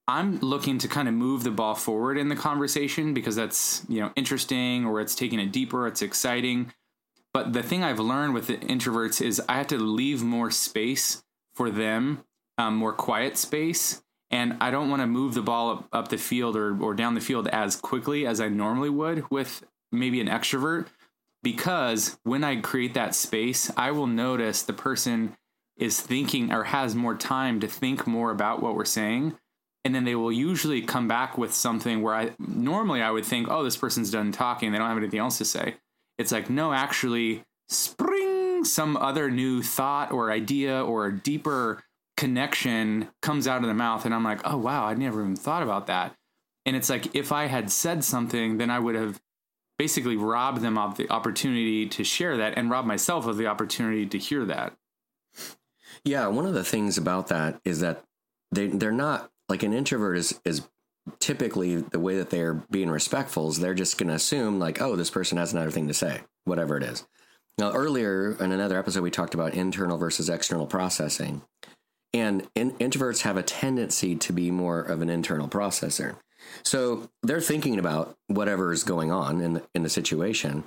I'm 0.08 0.40
looking 0.40 0.78
to 0.78 0.88
kind 0.88 1.06
of 1.06 1.14
move 1.14 1.44
the 1.44 1.50
ball 1.50 1.74
forward 1.74 2.16
in 2.16 2.28
the 2.28 2.36
conversation 2.36 3.12
because 3.12 3.36
that's, 3.36 3.84
you 3.88 4.00
know, 4.00 4.10
interesting 4.16 4.86
or 4.86 5.00
it's 5.00 5.14
taking 5.14 5.38
it 5.38 5.52
deeper, 5.52 5.86
it's 5.86 6.02
exciting. 6.02 6.72
But 7.34 7.52
the 7.52 7.62
thing 7.62 7.84
I've 7.84 8.00
learned 8.00 8.32
with 8.32 8.46
the 8.46 8.56
introverts 8.56 9.20
is 9.20 9.40
I 9.48 9.58
have 9.58 9.66
to 9.68 9.78
leave 9.78 10.22
more 10.22 10.50
space 10.50 11.22
for 11.54 11.70
them, 11.70 12.24
um, 12.56 12.76
more 12.76 12.94
quiet 12.94 13.36
space. 13.36 14.02
And 14.30 14.56
I 14.60 14.70
don't 14.70 14.90
want 14.90 15.02
to 15.02 15.06
move 15.06 15.34
the 15.34 15.42
ball 15.42 15.70
up, 15.70 15.88
up 15.92 16.08
the 16.08 16.16
field 16.16 16.56
or, 16.56 16.80
or 16.82 16.94
down 16.94 17.14
the 17.14 17.20
field 17.20 17.46
as 17.48 17.76
quickly 17.76 18.26
as 18.26 18.40
I 18.40 18.48
normally 18.48 18.90
would 18.90 19.30
with 19.30 19.62
maybe 19.92 20.20
an 20.20 20.28
extrovert 20.28 20.86
because 21.42 22.18
when 22.24 22.44
I 22.44 22.60
create 22.60 22.94
that 22.94 23.14
space, 23.14 23.70
I 23.76 23.90
will 23.90 24.06
notice 24.06 24.62
the 24.62 24.72
person 24.72 25.36
is 25.76 26.00
thinking 26.00 26.52
or 26.52 26.64
has 26.64 26.94
more 26.94 27.14
time 27.14 27.60
to 27.60 27.68
think 27.68 28.06
more 28.06 28.30
about 28.30 28.62
what 28.62 28.74
we're 28.74 28.84
saying. 28.84 29.36
And 29.84 29.94
then 29.94 30.04
they 30.04 30.16
will 30.16 30.32
usually 30.32 30.82
come 30.82 31.06
back 31.06 31.38
with 31.38 31.54
something 31.54 32.02
where 32.02 32.14
I 32.14 32.30
normally 32.38 33.00
I 33.00 33.10
would 33.10 33.24
think, 33.24 33.48
oh, 33.48 33.62
this 33.62 33.76
person's 33.76 34.10
done 34.10 34.32
talking. 34.32 34.72
They 34.72 34.78
don't 34.78 34.88
have 34.88 34.98
anything 34.98 35.20
else 35.20 35.38
to 35.38 35.44
say. 35.44 35.76
It's 36.18 36.32
like, 36.32 36.50
no, 36.50 36.72
actually, 36.72 37.44
spring, 37.68 38.64
some 38.64 38.96
other 38.96 39.30
new 39.30 39.62
thought 39.62 40.10
or 40.10 40.32
idea 40.32 40.84
or 40.84 41.12
deeper 41.12 41.84
connection 42.16 43.08
comes 43.22 43.46
out 43.46 43.62
of 43.62 43.68
the 43.68 43.74
mouth. 43.74 44.04
And 44.04 44.12
I'm 44.12 44.24
like, 44.24 44.40
oh, 44.44 44.58
wow, 44.58 44.84
I 44.84 44.94
never 44.94 45.22
even 45.22 45.36
thought 45.36 45.62
about 45.62 45.86
that. 45.86 46.14
And 46.66 46.74
it's 46.74 46.90
like, 46.90 47.14
if 47.14 47.30
I 47.30 47.46
had 47.46 47.70
said 47.70 48.02
something, 48.02 48.58
then 48.58 48.68
I 48.68 48.80
would 48.80 48.96
have 48.96 49.20
basically 49.78 50.16
rob 50.16 50.60
them 50.60 50.76
of 50.76 50.96
the 50.96 51.08
opportunity 51.10 51.86
to 51.86 52.04
share 52.04 52.36
that 52.36 52.58
and 52.58 52.70
rob 52.70 52.84
myself 52.84 53.26
of 53.26 53.36
the 53.36 53.46
opportunity 53.46 54.06
to 54.06 54.18
hear 54.18 54.44
that. 54.44 54.74
Yeah, 56.04 56.26
one 56.28 56.46
of 56.46 56.54
the 56.54 56.64
things 56.64 56.98
about 56.98 57.28
that 57.28 57.60
is 57.64 57.80
that 57.80 58.04
they 58.50 58.66
they're 58.66 58.92
not 58.92 59.30
like 59.48 59.62
an 59.62 59.72
introvert 59.72 60.16
is 60.16 60.40
is 60.44 60.68
typically 61.20 61.76
the 61.76 62.00
way 62.00 62.16
that 62.16 62.30
they're 62.30 62.54
being 62.70 62.90
respectful 62.90 63.48
is 63.48 63.58
they're 63.58 63.74
just 63.74 63.98
going 63.98 64.08
to 64.08 64.14
assume 64.14 64.58
like, 64.58 64.80
oh, 64.80 64.96
this 64.96 65.10
person 65.10 65.38
has 65.38 65.52
another 65.52 65.70
thing 65.70 65.88
to 65.88 65.94
say, 65.94 66.20
whatever 66.44 66.76
it 66.76 66.82
is. 66.82 67.06
Now, 67.56 67.72
earlier 67.72 68.36
in 68.38 68.52
another 68.52 68.78
episode, 68.78 69.02
we 69.02 69.10
talked 69.10 69.34
about 69.34 69.54
internal 69.54 69.98
versus 69.98 70.28
external 70.28 70.66
processing. 70.66 71.42
And 72.14 72.46
in, 72.54 72.72
introverts 72.72 73.22
have 73.22 73.36
a 73.36 73.42
tendency 73.42 74.16
to 74.16 74.32
be 74.32 74.50
more 74.50 74.80
of 74.80 75.02
an 75.02 75.10
internal 75.10 75.48
processor. 75.48 76.16
So 76.62 77.10
they're 77.22 77.40
thinking 77.40 77.78
about 77.78 78.16
whatever 78.26 78.72
is 78.72 78.84
going 78.84 79.10
on 79.10 79.40
in 79.40 79.54
the, 79.54 79.62
in 79.74 79.82
the 79.82 79.90
situation, 79.90 80.64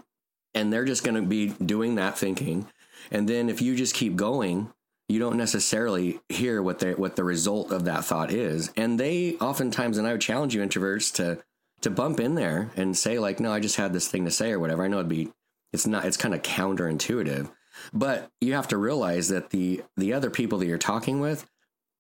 and 0.54 0.72
they're 0.72 0.86
just 0.86 1.04
going 1.04 1.16
to 1.16 1.28
be 1.28 1.50
doing 1.50 1.96
that 1.96 2.18
thinking. 2.18 2.68
And 3.12 3.28
then 3.28 3.50
if 3.50 3.62
you 3.62 3.76
just 3.76 3.96
keep 3.96 4.16
going, 4.16 4.72
you 5.08 5.20
don't 5.20 5.38
necessarily 5.38 6.20
hear 6.30 6.62
what 6.62 6.80
the 6.80 6.94
what 6.94 7.16
the 7.16 7.24
result 7.24 7.72
of 7.72 7.86
that 7.86 8.06
thought 8.06 8.32
is. 8.32 8.72
And 8.78 9.00
they 9.00 9.36
oftentimes, 9.36 9.98
and 9.98 10.08
I 10.08 10.14
would 10.14 10.22
challenge 10.22 10.56
you 10.56 10.62
introverts 10.62 11.14
to 11.16 11.44
to 11.82 11.90
bump 11.90 12.20
in 12.20 12.36
there 12.36 12.72
and 12.76 12.98
say 12.98 13.20
like, 13.20 13.40
no, 13.40 13.52
I 13.52 13.60
just 13.60 13.76
had 13.76 13.94
this 13.94 14.08
thing 14.08 14.26
to 14.26 14.32
say 14.32 14.52
or 14.52 14.60
whatever. 14.60 14.84
I 14.84 14.88
know 14.88 14.98
it'd 14.98 15.10
be 15.10 15.32
it's 15.74 15.88
not 15.88 16.06
it's 16.06 16.18
kind 16.18 16.34
of 16.34 16.42
counterintuitive, 16.42 17.52
but 17.94 18.30
you 18.40 18.54
have 18.54 18.68
to 18.70 18.78
realize 18.78 19.28
that 19.30 19.50
the 19.50 19.84
the 19.98 20.14
other 20.14 20.30
people 20.30 20.60
that 20.60 20.68
you're 20.68 20.78
talking 20.78 21.20
with 21.20 21.50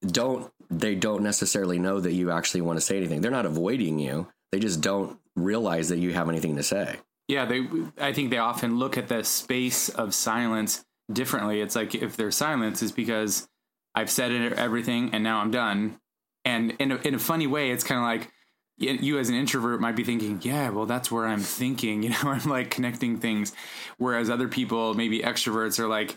don't 0.05 0.51
they 0.71 0.95
don't 0.95 1.21
necessarily 1.21 1.77
know 1.77 1.99
that 1.99 2.13
you 2.13 2.31
actually 2.31 2.61
want 2.61 2.77
to 2.77 2.81
say 2.81 2.97
anything. 2.97 3.21
They're 3.21 3.29
not 3.29 3.45
avoiding 3.45 3.99
you. 3.99 4.27
They 4.51 4.59
just 4.59 4.81
don't 4.81 5.19
realize 5.35 5.89
that 5.89 5.99
you 5.99 6.13
have 6.13 6.29
anything 6.29 6.55
to 6.55 6.63
say. 6.63 6.97
Yeah, 7.27 7.45
they 7.45 7.67
I 7.99 8.13
think 8.13 8.29
they 8.29 8.37
often 8.37 8.79
look 8.79 8.97
at 8.97 9.07
the 9.07 9.23
space 9.23 9.89
of 9.89 10.13
silence 10.13 10.83
differently. 11.11 11.61
It's 11.61 11.75
like 11.75 11.93
if 11.93 12.17
there's 12.17 12.35
silence, 12.35 12.81
is 12.81 12.91
because 12.91 13.47
I've 13.93 14.09
said 14.09 14.31
everything 14.53 15.11
and 15.13 15.23
now 15.23 15.39
I'm 15.39 15.51
done. 15.51 15.99
And 16.43 16.71
in 16.79 16.91
a, 16.91 16.95
in 16.97 17.13
a 17.13 17.19
funny 17.19 17.47
way, 17.47 17.71
it's 17.71 17.83
kind 17.83 17.99
of 17.99 18.05
like 18.05 18.31
you 18.77 19.19
as 19.19 19.29
an 19.29 19.35
introvert 19.35 19.79
might 19.79 19.95
be 19.95 20.03
thinking, 20.03 20.39
yeah, 20.41 20.69
well, 20.69 20.85
that's 20.85 21.11
where 21.11 21.27
I'm 21.27 21.41
thinking. 21.41 22.03
You 22.03 22.09
know, 22.09 22.17
I'm 22.23 22.49
like 22.49 22.71
connecting 22.71 23.17
things. 23.17 23.53
Whereas 23.97 24.29
other 24.29 24.47
people, 24.47 24.93
maybe 24.93 25.19
extroverts, 25.19 25.79
are 25.79 25.87
like, 25.87 26.15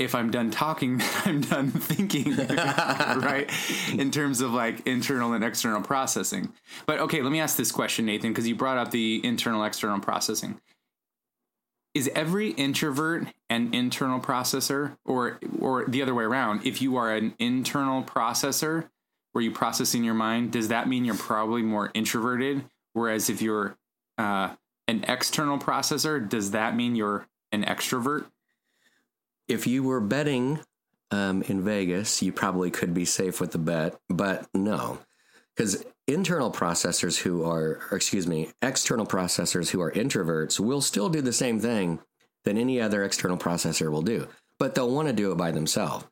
if 0.00 0.14
I'm 0.14 0.30
done 0.30 0.50
talking, 0.50 1.00
I'm 1.24 1.42
done 1.42 1.70
thinking, 1.70 2.34
right? 2.36 3.48
In 3.92 4.10
terms 4.10 4.40
of 4.40 4.52
like 4.52 4.86
internal 4.86 5.34
and 5.34 5.44
external 5.44 5.82
processing. 5.82 6.52
But 6.86 7.00
okay, 7.00 7.22
let 7.22 7.30
me 7.30 7.38
ask 7.38 7.56
this 7.56 7.70
question, 7.70 8.06
Nathan, 8.06 8.30
because 8.30 8.48
you 8.48 8.56
brought 8.56 8.78
up 8.78 8.90
the 8.90 9.20
internal 9.22 9.62
external 9.62 10.00
processing 10.00 10.58
is 11.92 12.08
every 12.14 12.50
introvert 12.50 13.26
an 13.48 13.74
internal 13.74 14.20
processor 14.20 14.96
or 15.04 15.40
or 15.58 15.84
the 15.86 16.00
other 16.02 16.14
way 16.14 16.22
around 16.22 16.64
if 16.64 16.80
you 16.80 16.96
are 16.96 17.12
an 17.12 17.34
internal 17.40 18.02
processor 18.04 18.88
where 19.32 19.42
you 19.42 19.50
process 19.50 19.92
in 19.92 20.04
your 20.04 20.14
mind 20.14 20.52
does 20.52 20.68
that 20.68 20.86
mean 20.86 21.04
you're 21.04 21.16
probably 21.16 21.62
more 21.62 21.90
introverted 21.92 22.64
whereas 22.92 23.28
if 23.28 23.42
you're 23.42 23.76
uh, 24.18 24.54
an 24.86 25.04
external 25.08 25.58
processor 25.58 26.26
does 26.28 26.52
that 26.52 26.76
mean 26.76 26.94
you're 26.94 27.26
an 27.50 27.64
extrovert 27.64 28.26
if 29.50 29.66
you 29.66 29.82
were 29.82 30.00
betting 30.00 30.60
um, 31.10 31.42
in 31.42 31.62
vegas 31.62 32.22
you 32.22 32.32
probably 32.32 32.70
could 32.70 32.94
be 32.94 33.04
safe 33.04 33.40
with 33.40 33.52
the 33.52 33.58
bet 33.58 33.98
but 34.08 34.46
no 34.54 34.98
because 35.56 35.84
internal 36.06 36.50
processors 36.50 37.18
who 37.18 37.44
are, 37.44 37.80
excuse 37.92 38.26
me, 38.26 38.50
external 38.62 39.06
processors 39.06 39.70
who 39.70 39.80
are 39.80 39.92
introverts 39.92 40.58
will 40.58 40.80
still 40.80 41.08
do 41.08 41.20
the 41.20 41.32
same 41.32 41.60
thing 41.60 42.00
that 42.44 42.56
any 42.56 42.80
other 42.80 43.04
external 43.04 43.36
processor 43.36 43.90
will 43.90 44.02
do, 44.02 44.26
but 44.58 44.74
they'll 44.74 44.90
want 44.90 45.08
to 45.08 45.14
do 45.14 45.32
it 45.32 45.36
by 45.36 45.50
themselves. 45.50 46.06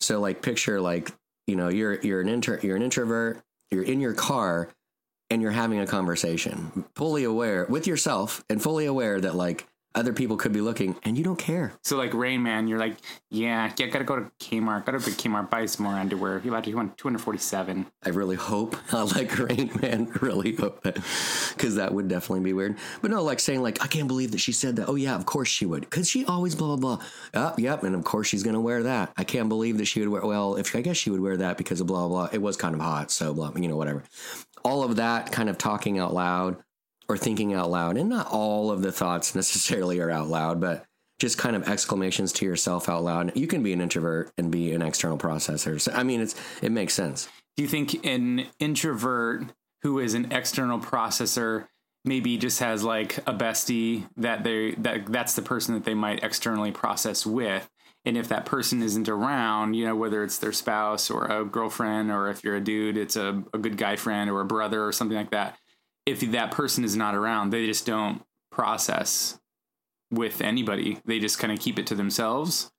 So, 0.00 0.20
like, 0.20 0.42
picture 0.42 0.80
like 0.80 1.10
you 1.46 1.56
know 1.56 1.68
you're 1.68 2.00
you're 2.00 2.20
an 2.20 2.28
inter, 2.28 2.60
you're 2.62 2.76
an 2.76 2.82
introvert, 2.82 3.42
you're 3.70 3.82
in 3.82 4.00
your 4.00 4.14
car, 4.14 4.68
and 5.30 5.42
you're 5.42 5.50
having 5.50 5.80
a 5.80 5.86
conversation, 5.86 6.84
fully 6.94 7.24
aware 7.24 7.66
with 7.68 7.86
yourself 7.86 8.44
and 8.48 8.62
fully 8.62 8.86
aware 8.86 9.20
that 9.20 9.34
like 9.34 9.66
other 9.94 10.12
people 10.12 10.36
could 10.36 10.52
be 10.52 10.60
looking 10.60 10.96
and 11.02 11.18
you 11.18 11.24
don't 11.24 11.38
care. 11.38 11.72
So 11.82 11.96
like 11.96 12.14
Rain 12.14 12.42
Man, 12.42 12.68
you're 12.68 12.78
like, 12.78 12.96
yeah, 13.30 13.72
yeah, 13.78 13.86
gotta 13.86 14.04
go 14.04 14.16
to 14.16 14.30
Kmart, 14.40 14.86
gotta 14.86 14.98
go 14.98 15.04
to 15.04 15.10
Kmart, 15.10 15.50
buy 15.50 15.66
some 15.66 15.84
more 15.84 15.94
underwear. 15.94 16.40
You 16.42 16.50
about 16.50 16.64
to 16.64 16.74
want 16.74 16.96
247. 16.96 17.86
I 18.04 18.08
really 18.10 18.36
hope, 18.36 18.76
I 18.92 19.02
like 19.02 19.38
Rain 19.38 19.70
Man, 19.80 20.10
really 20.20 20.54
hope 20.54 20.82
that, 20.82 20.94
because 20.94 21.76
that 21.76 21.92
would 21.92 22.08
definitely 22.08 22.44
be 22.44 22.52
weird. 22.52 22.76
But 23.00 23.10
no, 23.10 23.22
like 23.22 23.40
saying 23.40 23.62
like, 23.62 23.82
I 23.82 23.86
can't 23.86 24.08
believe 24.08 24.32
that 24.32 24.38
she 24.38 24.52
said 24.52 24.76
that. 24.76 24.88
Oh 24.88 24.94
yeah, 24.94 25.14
of 25.14 25.26
course 25.26 25.48
she 25.48 25.66
would, 25.66 25.82
because 25.82 26.08
she 26.08 26.24
always 26.24 26.54
blah 26.54 26.76
blah 26.76 26.96
blah. 26.96 27.06
Oh, 27.34 27.54
yep, 27.58 27.82
and 27.82 27.94
of 27.94 28.04
course 28.04 28.28
she's 28.28 28.42
gonna 28.42 28.60
wear 28.60 28.82
that. 28.84 29.12
I 29.16 29.24
can't 29.24 29.48
believe 29.48 29.78
that 29.78 29.86
she 29.86 30.00
would 30.00 30.08
wear. 30.08 30.22
Well, 30.22 30.56
if 30.56 30.74
I 30.74 30.80
guess 30.80 30.96
she 30.96 31.10
would 31.10 31.20
wear 31.20 31.36
that 31.36 31.58
because 31.58 31.80
of 31.80 31.86
blah 31.86 32.08
blah. 32.08 32.28
It 32.32 32.40
was 32.40 32.56
kind 32.56 32.74
of 32.74 32.80
hot, 32.80 33.10
so 33.10 33.34
blah, 33.34 33.52
you 33.56 33.68
know, 33.68 33.76
whatever. 33.76 34.02
All 34.64 34.84
of 34.84 34.96
that 34.96 35.32
kind 35.32 35.48
of 35.48 35.58
talking 35.58 35.98
out 35.98 36.14
loud 36.14 36.62
or 37.08 37.16
thinking 37.16 37.54
out 37.54 37.70
loud. 37.70 37.96
And 37.96 38.08
not 38.08 38.28
all 38.30 38.70
of 38.70 38.82
the 38.82 38.92
thoughts 38.92 39.34
necessarily 39.34 40.00
are 40.00 40.10
out 40.10 40.28
loud, 40.28 40.60
but 40.60 40.86
just 41.18 41.38
kind 41.38 41.54
of 41.54 41.68
exclamations 41.68 42.32
to 42.32 42.44
yourself 42.44 42.88
out 42.88 43.04
loud. 43.04 43.36
You 43.36 43.46
can 43.46 43.62
be 43.62 43.72
an 43.72 43.80
introvert 43.80 44.32
and 44.36 44.50
be 44.50 44.72
an 44.72 44.82
external 44.82 45.18
processor. 45.18 45.80
So, 45.80 45.92
I 45.92 46.02
mean, 46.02 46.20
it's 46.20 46.34
it 46.60 46.72
makes 46.72 46.94
sense. 46.94 47.28
Do 47.56 47.62
you 47.62 47.68
think 47.68 48.04
an 48.04 48.46
introvert 48.58 49.44
who 49.82 49.98
is 49.98 50.14
an 50.14 50.32
external 50.32 50.80
processor 50.80 51.68
maybe 52.04 52.36
just 52.36 52.58
has 52.58 52.82
like 52.82 53.18
a 53.18 53.32
bestie 53.32 54.08
that 54.16 54.42
they 54.42 54.72
that 54.72 55.06
that's 55.06 55.34
the 55.34 55.42
person 55.42 55.74
that 55.74 55.84
they 55.84 55.94
might 55.94 56.24
externally 56.24 56.72
process 56.72 57.24
with? 57.24 57.70
And 58.04 58.16
if 58.16 58.28
that 58.28 58.46
person 58.46 58.82
isn't 58.82 59.08
around, 59.08 59.74
you 59.74 59.86
know, 59.86 59.94
whether 59.94 60.24
it's 60.24 60.38
their 60.38 60.52
spouse 60.52 61.08
or 61.08 61.26
a 61.26 61.44
girlfriend, 61.44 62.10
or 62.10 62.30
if 62.30 62.42
you're 62.42 62.56
a 62.56 62.60
dude, 62.60 62.96
it's 62.96 63.14
a, 63.14 63.44
a 63.54 63.58
good 63.58 63.76
guy 63.76 63.94
friend 63.94 64.28
or 64.28 64.40
a 64.40 64.44
brother 64.44 64.84
or 64.84 64.90
something 64.90 65.16
like 65.16 65.30
that. 65.30 65.56
If 66.06 66.20
that 66.32 66.50
person 66.50 66.84
is 66.84 66.96
not 66.96 67.14
around, 67.14 67.50
they 67.50 67.66
just 67.66 67.86
don't 67.86 68.22
process 68.50 69.38
with 70.10 70.40
anybody. 70.40 70.98
They 71.04 71.18
just 71.18 71.38
kind 71.38 71.52
of 71.52 71.58
keep 71.58 71.78
it 71.78 71.86
to 71.88 71.94
themselves. 71.94 72.70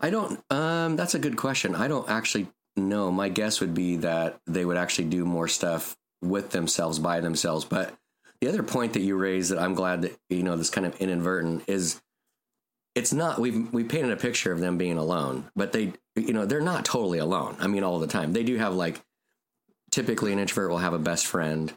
I 0.00 0.10
don't. 0.10 0.42
Um, 0.50 0.96
that's 0.96 1.14
a 1.14 1.18
good 1.18 1.36
question. 1.36 1.74
I 1.74 1.88
don't 1.88 2.08
actually 2.10 2.48
know. 2.76 3.10
My 3.10 3.28
guess 3.28 3.60
would 3.60 3.74
be 3.74 3.96
that 3.96 4.40
they 4.46 4.64
would 4.64 4.76
actually 4.76 5.08
do 5.08 5.24
more 5.24 5.48
stuff 5.48 5.96
with 6.22 6.50
themselves 6.50 6.98
by 6.98 7.20
themselves. 7.20 7.64
But 7.64 7.94
the 8.40 8.48
other 8.48 8.62
point 8.62 8.94
that 8.94 9.00
you 9.00 9.16
raised 9.16 9.52
that 9.52 9.58
I'm 9.58 9.74
glad 9.74 10.02
that 10.02 10.18
you 10.28 10.42
know 10.42 10.56
this 10.56 10.70
kind 10.70 10.86
of 10.86 10.96
inadvertent 11.00 11.64
is 11.68 12.02
it's 12.94 13.12
not 13.12 13.38
we've 13.38 13.72
we 13.72 13.84
painted 13.84 14.10
a 14.10 14.16
picture 14.16 14.52
of 14.52 14.60
them 14.60 14.76
being 14.76 14.98
alone, 14.98 15.50
but 15.54 15.72
they 15.72 15.92
you 16.16 16.32
know 16.32 16.44
they're 16.44 16.60
not 16.60 16.84
totally 16.84 17.18
alone. 17.18 17.56
I 17.60 17.68
mean, 17.68 17.84
all 17.84 18.00
the 18.00 18.06
time 18.08 18.32
they 18.32 18.42
do 18.42 18.56
have 18.56 18.74
like 18.74 19.00
typically 19.92 20.32
an 20.32 20.40
introvert 20.40 20.70
will 20.70 20.78
have 20.78 20.94
a 20.94 20.98
best 20.98 21.26
friend 21.26 21.72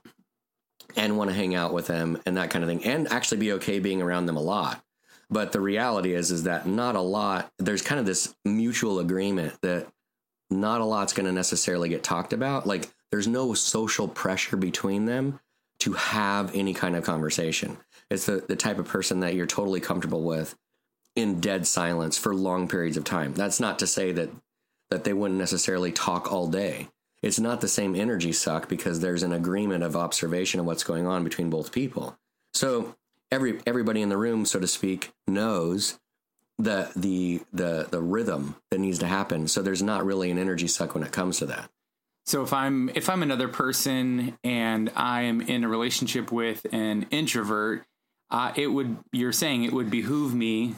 and 0.96 1.18
want 1.18 1.30
to 1.30 1.36
hang 1.36 1.56
out 1.56 1.74
with 1.74 1.88
them 1.88 2.22
and 2.26 2.38
that 2.38 2.50
kind 2.50 2.64
of 2.64 2.70
thing, 2.70 2.84
and 2.86 3.08
actually 3.08 3.38
be 3.38 3.54
okay 3.54 3.80
being 3.80 4.02
around 4.02 4.26
them 4.26 4.38
a 4.38 4.42
lot. 4.42 4.84
But 5.30 5.52
the 5.52 5.62
reality 5.62 6.14
is, 6.14 6.32
is 6.32 6.44
that 6.44 6.68
not 6.68 6.96
a 6.96 7.02
lot. 7.02 7.52
There's 7.58 7.82
kind 7.82 8.00
of 8.00 8.06
this 8.06 8.36
mutual 8.46 9.00
agreement 9.00 9.60
that 9.62 9.88
not 10.50 10.82
a 10.82 10.86
lot's 10.86 11.14
going 11.14 11.26
to 11.26 11.32
necessarily 11.32 11.90
get 11.90 12.04
talked 12.04 12.34
about. 12.34 12.68
Like 12.68 12.90
there's 13.12 13.28
no 13.28 13.54
social 13.54 14.08
pressure 14.08 14.58
between 14.58 15.06
them 15.06 15.40
to 15.80 15.94
have 15.94 16.56
any 16.56 16.74
kind 16.74 16.96
of 16.96 17.04
conversation. 17.04 17.78
It's 18.10 18.28
the, 18.28 18.44
the 18.48 18.56
type 18.56 18.78
of 18.78 18.88
person 18.88 19.22
that 19.22 19.34
you're 19.34 19.48
totally 19.48 19.80
comfortable 19.80 20.24
with 20.24 20.56
in 21.16 21.40
dead 21.40 21.66
silence 21.66 22.18
for 22.18 22.36
long 22.36 22.68
periods 22.68 22.98
of 22.98 23.04
time. 23.04 23.34
That's 23.34 23.60
not 23.60 23.80
to 23.80 23.88
say 23.88 24.12
that 24.12 24.30
that 24.92 25.04
they 25.04 25.14
wouldn't 25.14 25.40
necessarily 25.40 25.92
talk 25.92 26.32
all 26.32 26.48
day. 26.48 26.90
It's 27.26 27.40
not 27.40 27.60
the 27.60 27.68
same 27.68 27.96
energy 27.96 28.32
suck 28.32 28.70
because 28.70 29.00
there's 29.00 29.24
an 29.24 29.34
agreement 29.34 29.84
of 29.84 29.96
observation 29.96 30.60
of 30.60 30.68
what's 30.68 30.84
going 30.84 31.08
on 31.08 31.24
between 31.24 31.50
both 31.50 31.72
people. 31.72 32.20
So 32.54 32.96
every 33.32 33.60
everybody 33.66 34.04
in 34.04 34.10
the 34.10 34.18
room, 34.18 34.46
so 34.46 34.60
to 34.60 34.68
speak, 34.68 35.12
knows 35.28 36.00
the 36.60 36.92
the 36.96 37.42
the 37.52 37.88
the 37.90 38.00
rhythm 38.00 38.58
that 38.70 38.78
needs 38.78 39.00
to 39.00 39.08
happen. 39.08 39.48
So 39.48 39.64
there's 39.64 39.82
not 39.82 40.06
really 40.06 40.30
an 40.30 40.38
energy 40.38 40.68
suck 40.68 40.94
when 40.94 41.04
it 41.04 41.12
comes 41.12 41.40
to 41.40 41.48
that. 41.48 41.72
So 42.28 42.44
if 42.44 42.54
I'm 42.54 42.90
if 42.90 43.10
I'm 43.10 43.24
another 43.24 43.48
person 43.48 44.38
and 44.44 44.92
I 44.96 45.24
am 45.24 45.42
in 45.42 45.64
a 45.64 45.68
relationship 45.68 46.32
with 46.32 46.68
an 46.72 47.08
introvert, 47.10 47.88
uh, 48.30 48.52
it 48.56 48.68
would 48.68 48.98
you're 49.12 49.34
saying 49.34 49.64
it 49.64 49.74
would 49.74 49.90
behoove 49.90 50.36
me. 50.36 50.76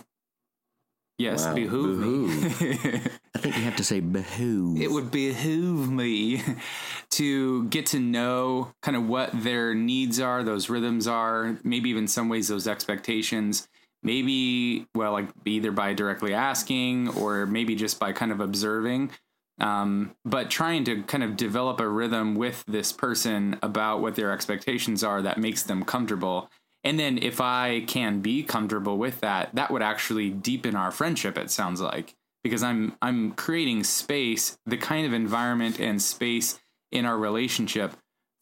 Yes, 1.18 1.46
Wow, 1.46 1.56
behoove, 1.56 2.62
me. 2.62 3.01
I 3.38 3.39
think 3.39 3.56
you 3.56 3.63
have 3.65 3.75
to 3.75 3.84
say 3.84 4.00
behoove. 4.00 4.82
it 4.82 4.89
would 4.89 5.12
behoove 5.12 5.91
me 5.91 6.41
to 7.12 7.65
get 7.65 7.86
to 7.88 8.00
know 8.00 8.72
kind 8.82 8.98
of 8.98 9.08
what 9.08 9.29
their 9.32 9.75
needs 9.75 10.20
are, 10.20 10.41
those 10.41 10.72
rhythms 10.72 11.06
are, 11.06 11.60
maybe 11.63 11.91
even 11.91 12.08
some 12.08 12.29
ways 12.29 12.48
those 12.48 12.67
expectations. 12.67 13.67
Maybe, 14.01 14.88
well, 14.96 15.12
like 15.12 15.27
either 15.46 15.72
by 15.72 15.94
directly 15.94 16.34
asking 16.34 17.10
or 17.10 17.46
maybe 17.46 17.75
just 17.75 18.00
by 18.00 18.12
kind 18.12 18.32
of 18.32 18.39
observing. 18.39 19.12
Um, 19.60 20.15
but 20.26 20.50
trying 20.50 20.84
to 20.86 21.04
kind 21.04 21.23
of 21.23 21.38
develop 21.38 21.80
a 21.80 21.88
rhythm 21.88 22.34
with 22.34 22.63
this 22.67 22.91
person 22.91 23.60
about 23.62 24.02
what 24.02 24.15
their 24.15 24.32
expectations 24.32 25.04
are 25.04 25.21
that 25.21 25.38
makes 25.38 25.62
them 25.62 25.86
comfortable. 25.86 26.50
And 26.84 27.00
then 27.00 27.19
if 27.19 27.39
I 27.39 27.82
can 27.82 28.21
be 28.21 28.41
comfortable 28.41 28.97
with 28.97 29.19
that, 29.19 29.54
that 29.54 29.69
would 29.69 29.84
actually 29.84 30.32
deepen 30.32 30.76
our 30.76 30.89
friendship, 30.89 31.38
it 31.38 31.52
sounds 31.52 31.82
like 31.82 32.15
because 32.48 32.64
I'm 32.64 32.96
I'm 33.02 33.32
creating 33.34 33.84
space, 33.84 34.58
the 34.66 34.78
kind 34.78 35.06
of 35.06 35.14
environment 35.14 35.80
and 35.80 36.02
space 36.02 36.60
in 36.92 37.06
our 37.06 37.18
relationship 37.18 37.94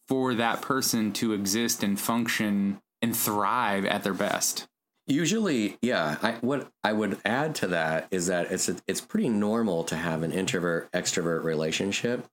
for 0.06 0.34
that 0.34 0.62
person 0.62 1.12
to 1.14 1.32
exist 1.32 1.82
and 1.82 1.98
function 1.98 2.80
and 3.02 3.16
thrive 3.16 3.84
at 3.84 4.04
their 4.04 4.14
best. 4.14 4.66
Usually, 5.08 5.76
yeah. 5.82 6.16
I, 6.22 6.32
what 6.40 6.68
I 6.82 6.92
would 6.92 7.18
add 7.24 7.54
to 7.56 7.68
that 7.68 8.08
is 8.10 8.26
that 8.28 8.50
it's 8.50 8.70
it's 8.86 9.00
pretty 9.00 9.28
normal 9.28 9.84
to 9.84 9.96
have 9.96 10.22
an 10.22 10.32
introvert 10.32 10.90
extrovert 10.92 11.44
relationship, 11.44 12.26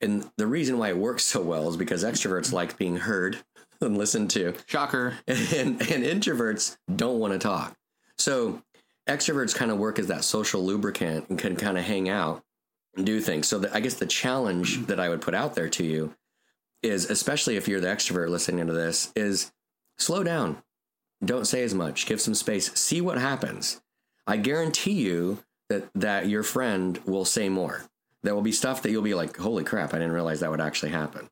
and 0.00 0.28
the 0.36 0.46
reason 0.46 0.78
why 0.78 0.90
it 0.90 0.98
works 0.98 1.24
so 1.24 1.42
well 1.42 1.68
is 1.68 1.76
because 1.76 2.04
extroverts 2.04 2.52
like 2.60 2.76
being 2.76 2.96
heard 2.96 3.38
and 3.80 3.98
listened 3.98 4.30
to, 4.30 4.54
Shocker. 4.66 5.14
and 5.26 5.80
and 5.82 6.04
introverts 6.04 6.76
don't 6.94 7.18
want 7.18 7.32
to 7.32 7.38
talk. 7.38 7.76
So 8.18 8.62
extroverts 9.08 9.54
kind 9.54 9.70
of 9.70 9.78
work 9.78 9.98
as 9.98 10.06
that 10.08 10.24
social 10.24 10.64
lubricant 10.64 11.28
and 11.28 11.38
can 11.38 11.56
kind 11.56 11.78
of 11.78 11.84
hang 11.84 12.08
out 12.08 12.42
and 12.96 13.06
do 13.06 13.20
things. 13.20 13.48
So 13.48 13.58
the, 13.58 13.74
I 13.74 13.80
guess 13.80 13.94
the 13.94 14.06
challenge 14.06 14.86
that 14.86 15.00
I 15.00 15.08
would 15.08 15.20
put 15.20 15.34
out 15.34 15.54
there 15.54 15.68
to 15.70 15.84
you 15.84 16.14
is, 16.82 17.10
especially 17.10 17.56
if 17.56 17.68
you're 17.68 17.80
the 17.80 17.88
extrovert 17.88 18.28
listening 18.28 18.66
to 18.66 18.72
this, 18.72 19.12
is 19.16 19.52
slow 19.98 20.22
down. 20.22 20.62
Don't 21.24 21.46
say 21.46 21.62
as 21.62 21.74
much. 21.74 22.06
Give 22.06 22.20
some 22.20 22.34
space. 22.34 22.72
See 22.74 23.00
what 23.00 23.18
happens. 23.18 23.80
I 24.26 24.36
guarantee 24.36 24.92
you 24.92 25.38
that 25.68 25.88
that 25.94 26.28
your 26.28 26.42
friend 26.42 26.98
will 27.04 27.24
say 27.24 27.48
more. 27.48 27.84
There 28.22 28.34
will 28.34 28.42
be 28.42 28.52
stuff 28.52 28.82
that 28.82 28.90
you'll 28.90 29.02
be 29.02 29.14
like, 29.14 29.36
"Holy 29.36 29.64
crap! 29.64 29.94
I 29.94 29.98
didn't 29.98 30.12
realize 30.12 30.40
that 30.40 30.50
would 30.50 30.60
actually 30.60 30.90
happen." 30.90 31.28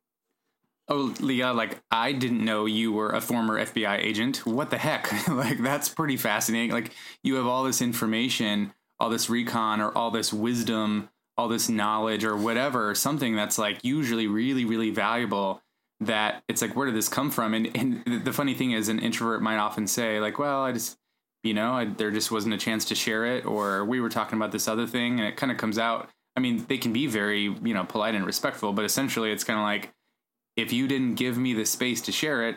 Oh, 0.93 1.15
Leah, 1.21 1.53
like 1.53 1.79
I 1.93 2.11
didn't 2.11 2.45
know 2.45 2.67
you 2.67 2.91
were 2.93 3.11
a 3.11 3.21
former 3.21 3.65
FBI 3.65 4.03
agent. 4.03 4.45
What 4.45 4.71
the 4.71 4.79
heck? 4.79 5.29
like 5.29 5.59
that's 5.59 5.89
pretty 5.89 6.17
fascinating. 6.17 6.73
Like 6.73 6.91
you 7.23 7.37
have 7.37 7.47
all 7.47 7.63
this 7.63 7.81
information, 7.81 8.73
all 8.99 9.09
this 9.09 9.31
recon 9.31 9.81
or 9.81 9.97
all 9.97 10.11
this 10.11 10.33
wisdom, 10.33 11.09
all 11.39 11.47
this 11.47 11.69
knowledge 11.69 12.25
or 12.25 12.37
whatever, 12.37 12.93
something 12.97 13.37
that's 13.37 13.57
like 13.57 13.85
usually 13.85 14.27
really 14.27 14.65
really 14.65 14.91
valuable 14.91 15.63
that 16.01 16.43
it's 16.49 16.61
like 16.61 16.75
where 16.75 16.87
did 16.87 16.97
this 16.97 17.09
come 17.09 17.31
from? 17.31 17.55
And 17.55 17.71
and 17.77 18.25
the 18.25 18.33
funny 18.33 18.55
thing 18.55 18.73
is 18.73 18.89
an 18.89 18.99
introvert 18.99 19.43
might 19.43 19.59
often 19.59 19.87
say 19.87 20.19
like, 20.19 20.41
well, 20.41 20.65
I 20.65 20.73
just 20.73 20.99
you 21.45 21.55
know, 21.55 21.73
I, 21.73 21.85
there 21.85 22.11
just 22.11 22.33
wasn't 22.33 22.55
a 22.55 22.59
chance 22.59 22.85
to 22.87 22.97
share 22.97 23.25
it 23.25 23.47
or 23.47 23.85
we 23.85 24.01
were 24.01 24.11
talking 24.11 24.37
about 24.37 24.51
this 24.51 24.67
other 24.67 24.89
thing 24.89 25.21
and 25.21 25.29
it 25.29 25.37
kind 25.37 25.53
of 25.53 25.57
comes 25.57 25.79
out. 25.79 26.11
I 26.37 26.41
mean, 26.41 26.67
they 26.69 26.79
can 26.79 26.93
be 26.93 27.07
very, 27.07 27.43
you 27.45 27.75
know, 27.75 27.85
polite 27.85 28.17
and 28.17 28.27
respectful, 28.27 28.73
but 28.73 28.85
essentially 28.85 29.31
it's 29.31 29.45
kind 29.45 29.59
of 29.59 29.65
like 29.65 29.95
if 30.61 30.73
you 30.73 30.87
didn't 30.89 31.15
give 31.15 31.37
me 31.39 31.55
the 31.55 31.65
space 31.65 32.01
to 32.03 32.13
share 32.13 32.49
it, 32.49 32.57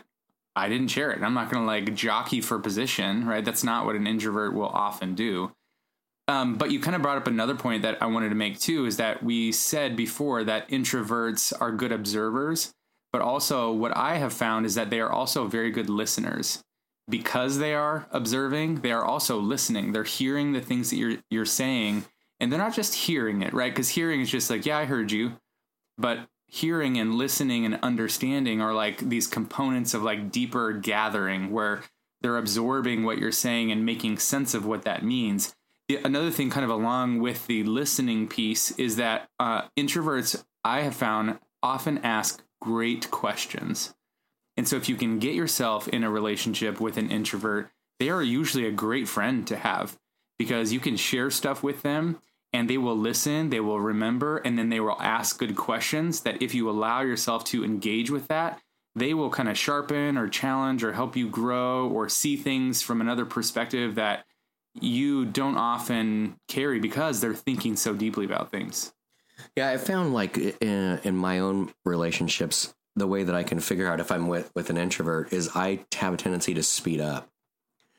I 0.55 0.69
didn't 0.69 0.89
share 0.89 1.11
it. 1.11 1.23
I'm 1.23 1.33
not 1.33 1.49
going 1.49 1.63
to 1.63 1.67
like 1.67 1.95
jockey 1.95 2.41
for 2.41 2.59
position, 2.59 3.25
right? 3.25 3.43
That's 3.43 3.63
not 3.63 3.85
what 3.85 3.95
an 3.95 4.05
introvert 4.05 4.53
will 4.53 4.67
often 4.67 5.15
do. 5.15 5.51
Um, 6.27 6.55
but 6.55 6.71
you 6.71 6.79
kind 6.79 6.95
of 6.95 7.01
brought 7.01 7.17
up 7.17 7.27
another 7.27 7.55
point 7.55 7.81
that 7.81 8.01
I 8.01 8.05
wanted 8.05 8.29
to 8.29 8.35
make 8.35 8.59
too 8.59 8.85
is 8.85 8.97
that 8.97 9.23
we 9.23 9.51
said 9.51 9.95
before 9.95 10.43
that 10.43 10.69
introverts 10.69 11.51
are 11.59 11.71
good 11.71 11.91
observers, 11.91 12.73
but 13.11 13.21
also 13.21 13.71
what 13.71 13.95
I 13.97 14.15
have 14.17 14.31
found 14.31 14.65
is 14.65 14.75
that 14.75 14.89
they 14.89 15.01
are 15.01 15.11
also 15.11 15.47
very 15.47 15.71
good 15.71 15.89
listeners. 15.89 16.63
Because 17.09 17.57
they 17.57 17.73
are 17.73 18.07
observing, 18.11 18.75
they 18.75 18.93
are 18.93 19.03
also 19.03 19.37
listening. 19.37 19.91
They're 19.91 20.05
hearing 20.05 20.53
the 20.53 20.61
things 20.61 20.89
that 20.89 20.95
you're 20.95 21.17
you're 21.29 21.45
saying, 21.45 22.05
and 22.39 22.49
they're 22.49 22.57
not 22.57 22.73
just 22.73 22.93
hearing 22.93 23.41
it, 23.41 23.53
right? 23.53 23.73
Because 23.73 23.89
hearing 23.89 24.21
is 24.21 24.31
just 24.31 24.49
like, 24.49 24.65
yeah, 24.65 24.77
I 24.77 24.85
heard 24.85 25.11
you, 25.11 25.33
but 25.97 26.19
hearing 26.53 26.99
and 26.99 27.15
listening 27.15 27.65
and 27.65 27.79
understanding 27.81 28.61
are 28.61 28.75
like 28.75 28.99
these 28.99 29.25
components 29.25 29.95
of 29.95 30.03
like 30.03 30.31
deeper 30.31 30.71
gathering 30.71 31.49
where 31.49 31.81
they're 32.21 32.37
absorbing 32.37 33.03
what 33.03 33.17
you're 33.17 33.31
saying 33.31 33.71
and 33.71 33.83
making 33.83 34.19
sense 34.19 34.53
of 34.53 34.63
what 34.63 34.83
that 34.83 35.03
means. 35.03 35.55
Another 36.03 36.29
thing, 36.29 36.51
kind 36.51 36.63
of 36.63 36.69
along 36.69 37.19
with 37.21 37.47
the 37.47 37.63
listening 37.63 38.27
piece, 38.27 38.69
is 38.77 38.97
that 38.97 39.27
uh, 39.39 39.63
introverts, 39.75 40.43
I 40.63 40.81
have 40.81 40.95
found, 40.95 41.39
often 41.63 41.97
ask 42.03 42.43
great 42.61 43.09
questions. 43.09 43.95
And 44.55 44.67
so, 44.67 44.75
if 44.75 44.87
you 44.87 44.95
can 44.95 45.17
get 45.17 45.33
yourself 45.33 45.87
in 45.87 46.03
a 46.03 46.11
relationship 46.11 46.79
with 46.79 46.97
an 46.97 47.09
introvert, 47.09 47.71
they 47.99 48.11
are 48.11 48.21
usually 48.21 48.67
a 48.67 48.71
great 48.71 49.07
friend 49.07 49.47
to 49.47 49.57
have 49.57 49.97
because 50.37 50.71
you 50.71 50.79
can 50.79 50.97
share 50.97 51.31
stuff 51.31 51.63
with 51.63 51.81
them 51.81 52.19
and 52.53 52.69
they 52.69 52.77
will 52.77 52.95
listen, 52.95 53.49
they 53.49 53.59
will 53.59 53.79
remember, 53.79 54.37
and 54.37 54.57
then 54.57 54.69
they 54.69 54.79
will 54.79 55.01
ask 55.01 55.39
good 55.39 55.55
questions 55.55 56.21
that 56.21 56.41
if 56.41 56.53
you 56.53 56.69
allow 56.69 57.01
yourself 57.01 57.43
to 57.45 57.65
engage 57.65 58.11
with 58.11 58.27
that, 58.27 58.59
they 58.95 59.13
will 59.13 59.31
kind 59.31 59.49
of 59.49 59.57
sharpen 59.57 60.17
or 60.17 60.29
challenge 60.29 60.83
or 60.83 60.93
help 60.93 61.15
you 61.15 61.27
grow 61.27 61.89
or 61.89 62.07
see 62.07 62.37
things 62.37 62.81
from 62.81 63.01
another 63.01 63.25
perspective 63.25 63.95
that 63.95 64.23
you 64.79 65.25
don't 65.25 65.57
often 65.57 66.35
carry 66.47 66.79
because 66.79 67.19
they're 67.19 67.33
thinking 67.33 67.75
so 67.75 67.93
deeply 67.93 68.25
about 68.25 68.51
things. 68.51 68.93
Yeah, 69.55 69.69
I 69.69 69.77
found 69.77 70.13
like 70.13 70.37
in, 70.37 70.99
in 71.03 71.15
my 71.15 71.39
own 71.39 71.73
relationships, 71.85 72.73
the 72.95 73.07
way 73.07 73.23
that 73.23 73.35
I 73.35 73.43
can 73.43 73.59
figure 73.59 73.87
out 73.87 73.99
if 73.99 74.11
I'm 74.11 74.27
with, 74.27 74.51
with 74.53 74.69
an 74.69 74.77
introvert 74.77 75.33
is 75.33 75.49
I 75.55 75.85
have 75.95 76.13
a 76.13 76.17
tendency 76.17 76.53
to 76.53 76.61
speed 76.61 77.01
up. 77.01 77.29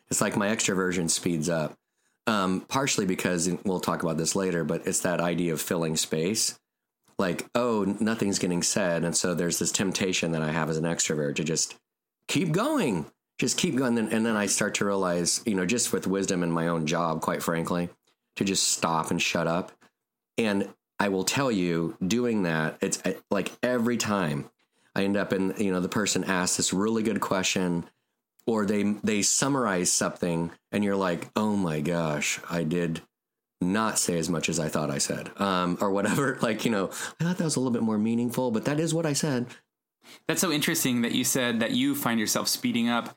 It's 0.08 0.20
like 0.20 0.36
my 0.36 0.48
extroversion 0.48 1.10
speeds 1.10 1.48
up. 1.48 1.76
Um, 2.26 2.62
partially 2.62 3.04
because 3.04 3.50
we'll 3.64 3.80
talk 3.80 4.02
about 4.02 4.16
this 4.16 4.34
later, 4.34 4.64
but 4.64 4.86
it's 4.86 5.00
that 5.00 5.20
idea 5.20 5.52
of 5.52 5.60
filling 5.60 5.96
space. 5.96 6.58
Like, 7.18 7.46
oh, 7.54 7.96
nothing's 8.00 8.38
getting 8.38 8.62
said. 8.62 9.04
And 9.04 9.14
so 9.14 9.34
there's 9.34 9.58
this 9.58 9.70
temptation 9.70 10.32
that 10.32 10.42
I 10.42 10.50
have 10.50 10.70
as 10.70 10.78
an 10.78 10.84
extrovert 10.84 11.36
to 11.36 11.44
just 11.44 11.76
keep 12.26 12.50
going, 12.50 13.06
just 13.38 13.58
keep 13.58 13.76
going. 13.76 13.98
And 13.98 14.08
then, 14.08 14.16
and 14.16 14.26
then 14.26 14.36
I 14.36 14.46
start 14.46 14.74
to 14.76 14.86
realize, 14.86 15.42
you 15.44 15.54
know, 15.54 15.66
just 15.66 15.92
with 15.92 16.06
wisdom 16.06 16.42
in 16.42 16.50
my 16.50 16.68
own 16.68 16.86
job, 16.86 17.20
quite 17.20 17.42
frankly, 17.42 17.90
to 18.36 18.44
just 18.44 18.68
stop 18.68 19.10
and 19.10 19.20
shut 19.20 19.46
up. 19.46 19.72
And 20.38 20.68
I 20.98 21.08
will 21.08 21.24
tell 21.24 21.52
you, 21.52 21.96
doing 22.04 22.44
that, 22.44 22.78
it's 22.80 23.02
like 23.30 23.52
every 23.62 23.96
time 23.96 24.50
I 24.94 25.04
end 25.04 25.16
up 25.16 25.32
in, 25.32 25.54
you 25.58 25.72
know, 25.72 25.80
the 25.80 25.88
person 25.88 26.24
asks 26.24 26.56
this 26.56 26.72
really 26.72 27.02
good 27.02 27.20
question 27.20 27.84
or 28.46 28.66
they 28.66 28.82
they 28.82 29.22
summarize 29.22 29.90
something 29.90 30.50
and 30.72 30.84
you're 30.84 30.96
like, 30.96 31.30
"Oh 31.36 31.56
my 31.56 31.80
gosh, 31.80 32.40
I 32.50 32.64
did 32.64 33.02
not 33.60 33.98
say 33.98 34.18
as 34.18 34.28
much 34.28 34.48
as 34.48 34.58
I 34.60 34.68
thought 34.68 34.90
I 34.90 34.98
said." 34.98 35.30
Um, 35.40 35.78
or 35.80 35.90
whatever, 35.90 36.38
like, 36.42 36.64
you 36.64 36.70
know, 36.70 36.90
I 37.20 37.24
thought 37.24 37.38
that 37.38 37.44
was 37.44 37.56
a 37.56 37.60
little 37.60 37.72
bit 37.72 37.82
more 37.82 37.98
meaningful, 37.98 38.50
but 38.50 38.64
that 38.66 38.80
is 38.80 38.94
what 38.94 39.06
I 39.06 39.12
said. 39.12 39.46
That's 40.28 40.40
so 40.40 40.52
interesting 40.52 41.02
that 41.02 41.12
you 41.12 41.24
said 41.24 41.60
that 41.60 41.72
you 41.72 41.94
find 41.94 42.20
yourself 42.20 42.48
speeding 42.48 42.88
up 42.88 43.16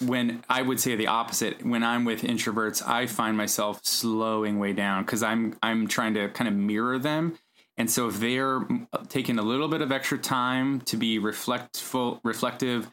when 0.00 0.42
I 0.48 0.62
would 0.62 0.80
say 0.80 0.96
the 0.96 1.06
opposite. 1.06 1.64
When 1.64 1.82
I'm 1.82 2.04
with 2.04 2.22
introverts, 2.22 2.86
I 2.86 3.06
find 3.06 3.36
myself 3.36 3.84
slowing 3.84 4.58
way 4.58 4.72
down 4.72 5.04
because 5.04 5.22
I'm 5.22 5.56
I'm 5.62 5.86
trying 5.86 6.14
to 6.14 6.28
kind 6.28 6.48
of 6.48 6.54
mirror 6.54 6.98
them. 6.98 7.38
And 7.76 7.90
so 7.90 8.08
if 8.08 8.20
they're 8.20 8.66
taking 9.08 9.38
a 9.38 9.42
little 9.42 9.68
bit 9.68 9.80
of 9.80 9.90
extra 9.90 10.18
time 10.18 10.80
to 10.82 10.96
be 10.96 11.18
reflectful, 11.18 12.20
reflective 12.22 12.90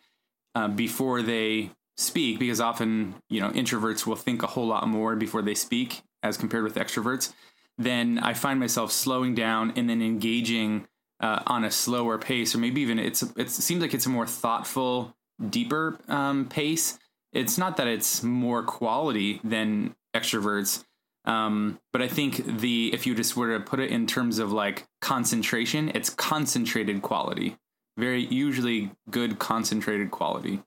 uh, 0.56 0.68
before 0.68 1.22
they 1.22 1.72
speak, 1.98 2.40
because 2.40 2.60
often 2.60 3.16
you 3.30 3.40
know 3.40 3.50
introverts 3.52 4.06
will 4.06 4.16
think 4.16 4.44
a 4.44 4.48
whole 4.48 4.68
lot 4.68 4.88
more 4.88 5.16
before 5.16 5.42
they 5.42 5.56
speak 5.56 6.02
as 6.24 6.38
compared 6.38 6.64
with 6.64 6.76
extroverts, 6.76 7.34
then 7.78 8.20
I 8.20 8.34
find 8.34 8.60
myself 8.60 8.92
slowing 8.92 9.36
down 9.36 9.74
and 9.76 9.90
then 9.90 10.02
engaging 10.02 10.88
uh, 11.20 11.44
on 11.48 11.64
a 11.64 11.72
slower 11.72 12.18
pace, 12.18 12.56
or 12.56 12.58
maybe 12.58 12.82
even 12.82 13.00
it's 13.00 13.24
it 13.38 13.50
seems 13.50 13.82
like 13.82 13.94
it's 13.94 14.06
a 14.06 14.10
more 14.10 14.28
thoughtful 14.28 15.16
deeper 15.50 16.00
um, 16.08 16.48
pace. 16.48 16.98
It's 17.34 17.58
not 17.58 17.78
that 17.78 17.88
it's 17.88 18.24
more 18.24 18.64
quality 18.64 19.40
than 19.44 19.96
extroverts, 20.16 20.84
um, 21.26 21.80
but 21.94 22.02
I 22.02 22.08
think 22.08 22.60
the 22.60 22.94
if 22.94 23.06
you 23.06 23.16
just 23.16 23.38
were 23.38 23.58
to 23.58 23.64
put 23.64 23.80
it 23.80 23.92
in 23.92 24.08
terms 24.08 24.40
of 24.40 24.52
like 24.52 24.86
concentration, 25.02 25.92
it's 25.94 26.10
concentrated 26.10 27.02
quality. 27.02 27.58
Very 27.98 28.26
usually 28.26 28.92
good 29.10 29.38
concentrated 29.40 30.12
quality. 30.12 30.62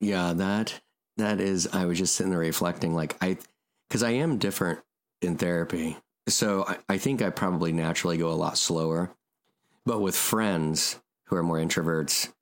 Yeah, 0.00 0.32
that 0.34 0.80
that 1.16 1.40
is. 1.40 1.68
I 1.72 1.84
was 1.84 1.98
just 1.98 2.14
sitting 2.14 2.30
there 2.30 2.40
reflecting, 2.40 2.94
like 2.94 3.16
I, 3.20 3.38
because 3.88 4.02
I 4.02 4.10
am 4.10 4.38
different 4.38 4.80
in 5.20 5.36
therapy, 5.36 5.96
so 6.28 6.64
I, 6.66 6.78
I 6.88 6.98
think 6.98 7.22
I 7.22 7.30
probably 7.30 7.72
naturally 7.72 8.16
go 8.16 8.30
a 8.30 8.32
lot 8.32 8.58
slower. 8.58 9.10
But 9.86 10.00
with 10.00 10.14
friends 10.16 11.00
who 11.26 11.36
are 11.36 11.42
more 11.42 11.56
introverts, 11.56 12.32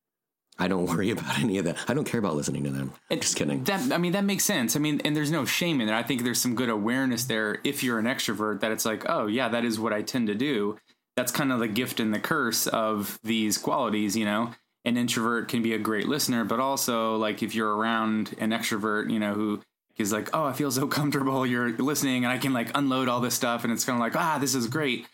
I 0.59 0.69
don't 0.69 0.87
worry 0.91 1.11
about 1.11 1.39
any 1.39 1.59
of 1.59 1.65
that. 1.65 1.79
I 1.89 1.95
don't 1.95 2.05
care 2.05 2.21
about 2.21 2.37
listening 2.37 2.65
to 2.65 2.71
them. 2.71 2.93
It, 3.11 3.23
Just 3.23 3.37
kidding. 3.37 3.65
That 3.65 3.93
I 3.93 3.99
mean, 3.99 4.13
that 4.13 4.25
makes 4.25 4.45
sense. 4.45 4.77
I 4.77 4.79
mean, 4.79 5.01
and 5.05 5.17
there's 5.17 5.31
no 5.31 5.45
shame 5.45 5.81
in 5.81 5.87
there. 5.87 5.97
I 5.97 6.03
think 6.03 6.23
there's 6.23 6.41
some 6.41 6.55
good 6.55 6.69
awareness 6.69 7.25
there. 7.25 7.59
If 7.65 7.83
you're 7.83 7.99
an 7.99 8.07
extrovert, 8.07 8.61
that 8.61 8.73
it's 8.73 8.85
like, 8.85 9.09
oh 9.09 9.27
yeah, 9.27 9.49
that 9.49 9.65
is 9.65 9.79
what 9.79 9.93
I 9.93 10.03
tend 10.03 10.27
to 10.27 10.35
do. 10.35 10.79
That's 11.19 11.33
kind 11.33 11.53
of 11.53 11.59
the 11.59 11.69
gift 11.69 12.01
and 12.01 12.15
the 12.15 12.21
curse 12.21 12.67
of 12.67 13.19
these 13.23 13.59
qualities. 13.59 14.17
You 14.17 14.25
know, 14.25 14.53
an 14.85 14.97
introvert 14.97 15.49
can 15.49 15.63
be 15.63 15.75
a 15.75 15.79
great 15.79 16.09
listener, 16.09 16.45
but 16.45 16.61
also 16.61 17.17
like 17.17 17.43
if 17.43 17.55
you're 17.55 17.77
around 17.77 18.35
an 18.39 18.51
extrovert, 18.51 19.11
you 19.11 19.19
know, 19.19 19.35
who 19.35 19.61
is 19.97 20.13
like, 20.13 20.31
oh, 20.33 20.45
I 20.45 20.53
feel 20.53 20.71
so 20.71 20.87
comfortable. 20.99 21.45
You're 21.45 21.77
listening, 21.77 22.25
and 22.25 22.33
I 22.33 22.39
can 22.39 22.53
like 22.53 22.71
unload 22.75 23.09
all 23.09 23.21
this 23.21 23.35
stuff, 23.35 23.65
and 23.65 23.73
it's 23.73 23.85
kind 23.85 23.97
of 23.97 24.01
like, 24.01 24.17
ah, 24.17 24.39
this 24.39 24.55
is 24.55 24.67
great 24.67 25.07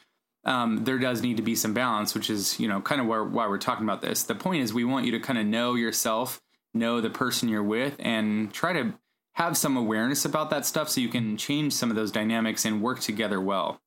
um, 0.45 0.85
there 0.85 0.99
does 0.99 1.23
need 1.23 1.39
to 1.39 1.43
be 1.43 1.55
some 1.55 1.75
balance, 1.75 2.15
which 2.15 2.31
is 2.31 2.59
you 2.61 2.69
know 2.69 2.81
kind 2.81 3.01
of 3.01 3.07
why 3.07 3.49
we're 3.49 3.59
talking 3.59 3.85
about 3.85 4.03
this. 4.03 4.25
The 4.25 4.35
point 4.35 4.63
is 4.63 4.73
we 4.73 4.85
want 4.85 5.07
you 5.07 5.13
to 5.13 5.21
kind 5.21 5.39
of 5.39 5.47
know 5.47 5.75
yourself, 5.75 6.41
know 6.73 7.01
the 7.01 7.11
person 7.11 7.49
you're 7.49 7.63
with, 7.63 7.97
and 7.99 8.53
try 8.53 8.73
to 8.73 8.95
have 9.35 9.57
some 9.57 9.77
awareness 9.77 10.25
about 10.25 10.51
that 10.51 10.65
stuff 10.65 10.89
so 10.89 11.01
you 11.01 11.09
can 11.09 11.37
change 11.37 11.73
some 11.73 11.91
of 11.91 11.97
those 11.97 12.13
dynamics 12.13 12.65
and 12.65 12.83
work 12.83 13.01
together 13.01 13.41
well. 13.41 13.81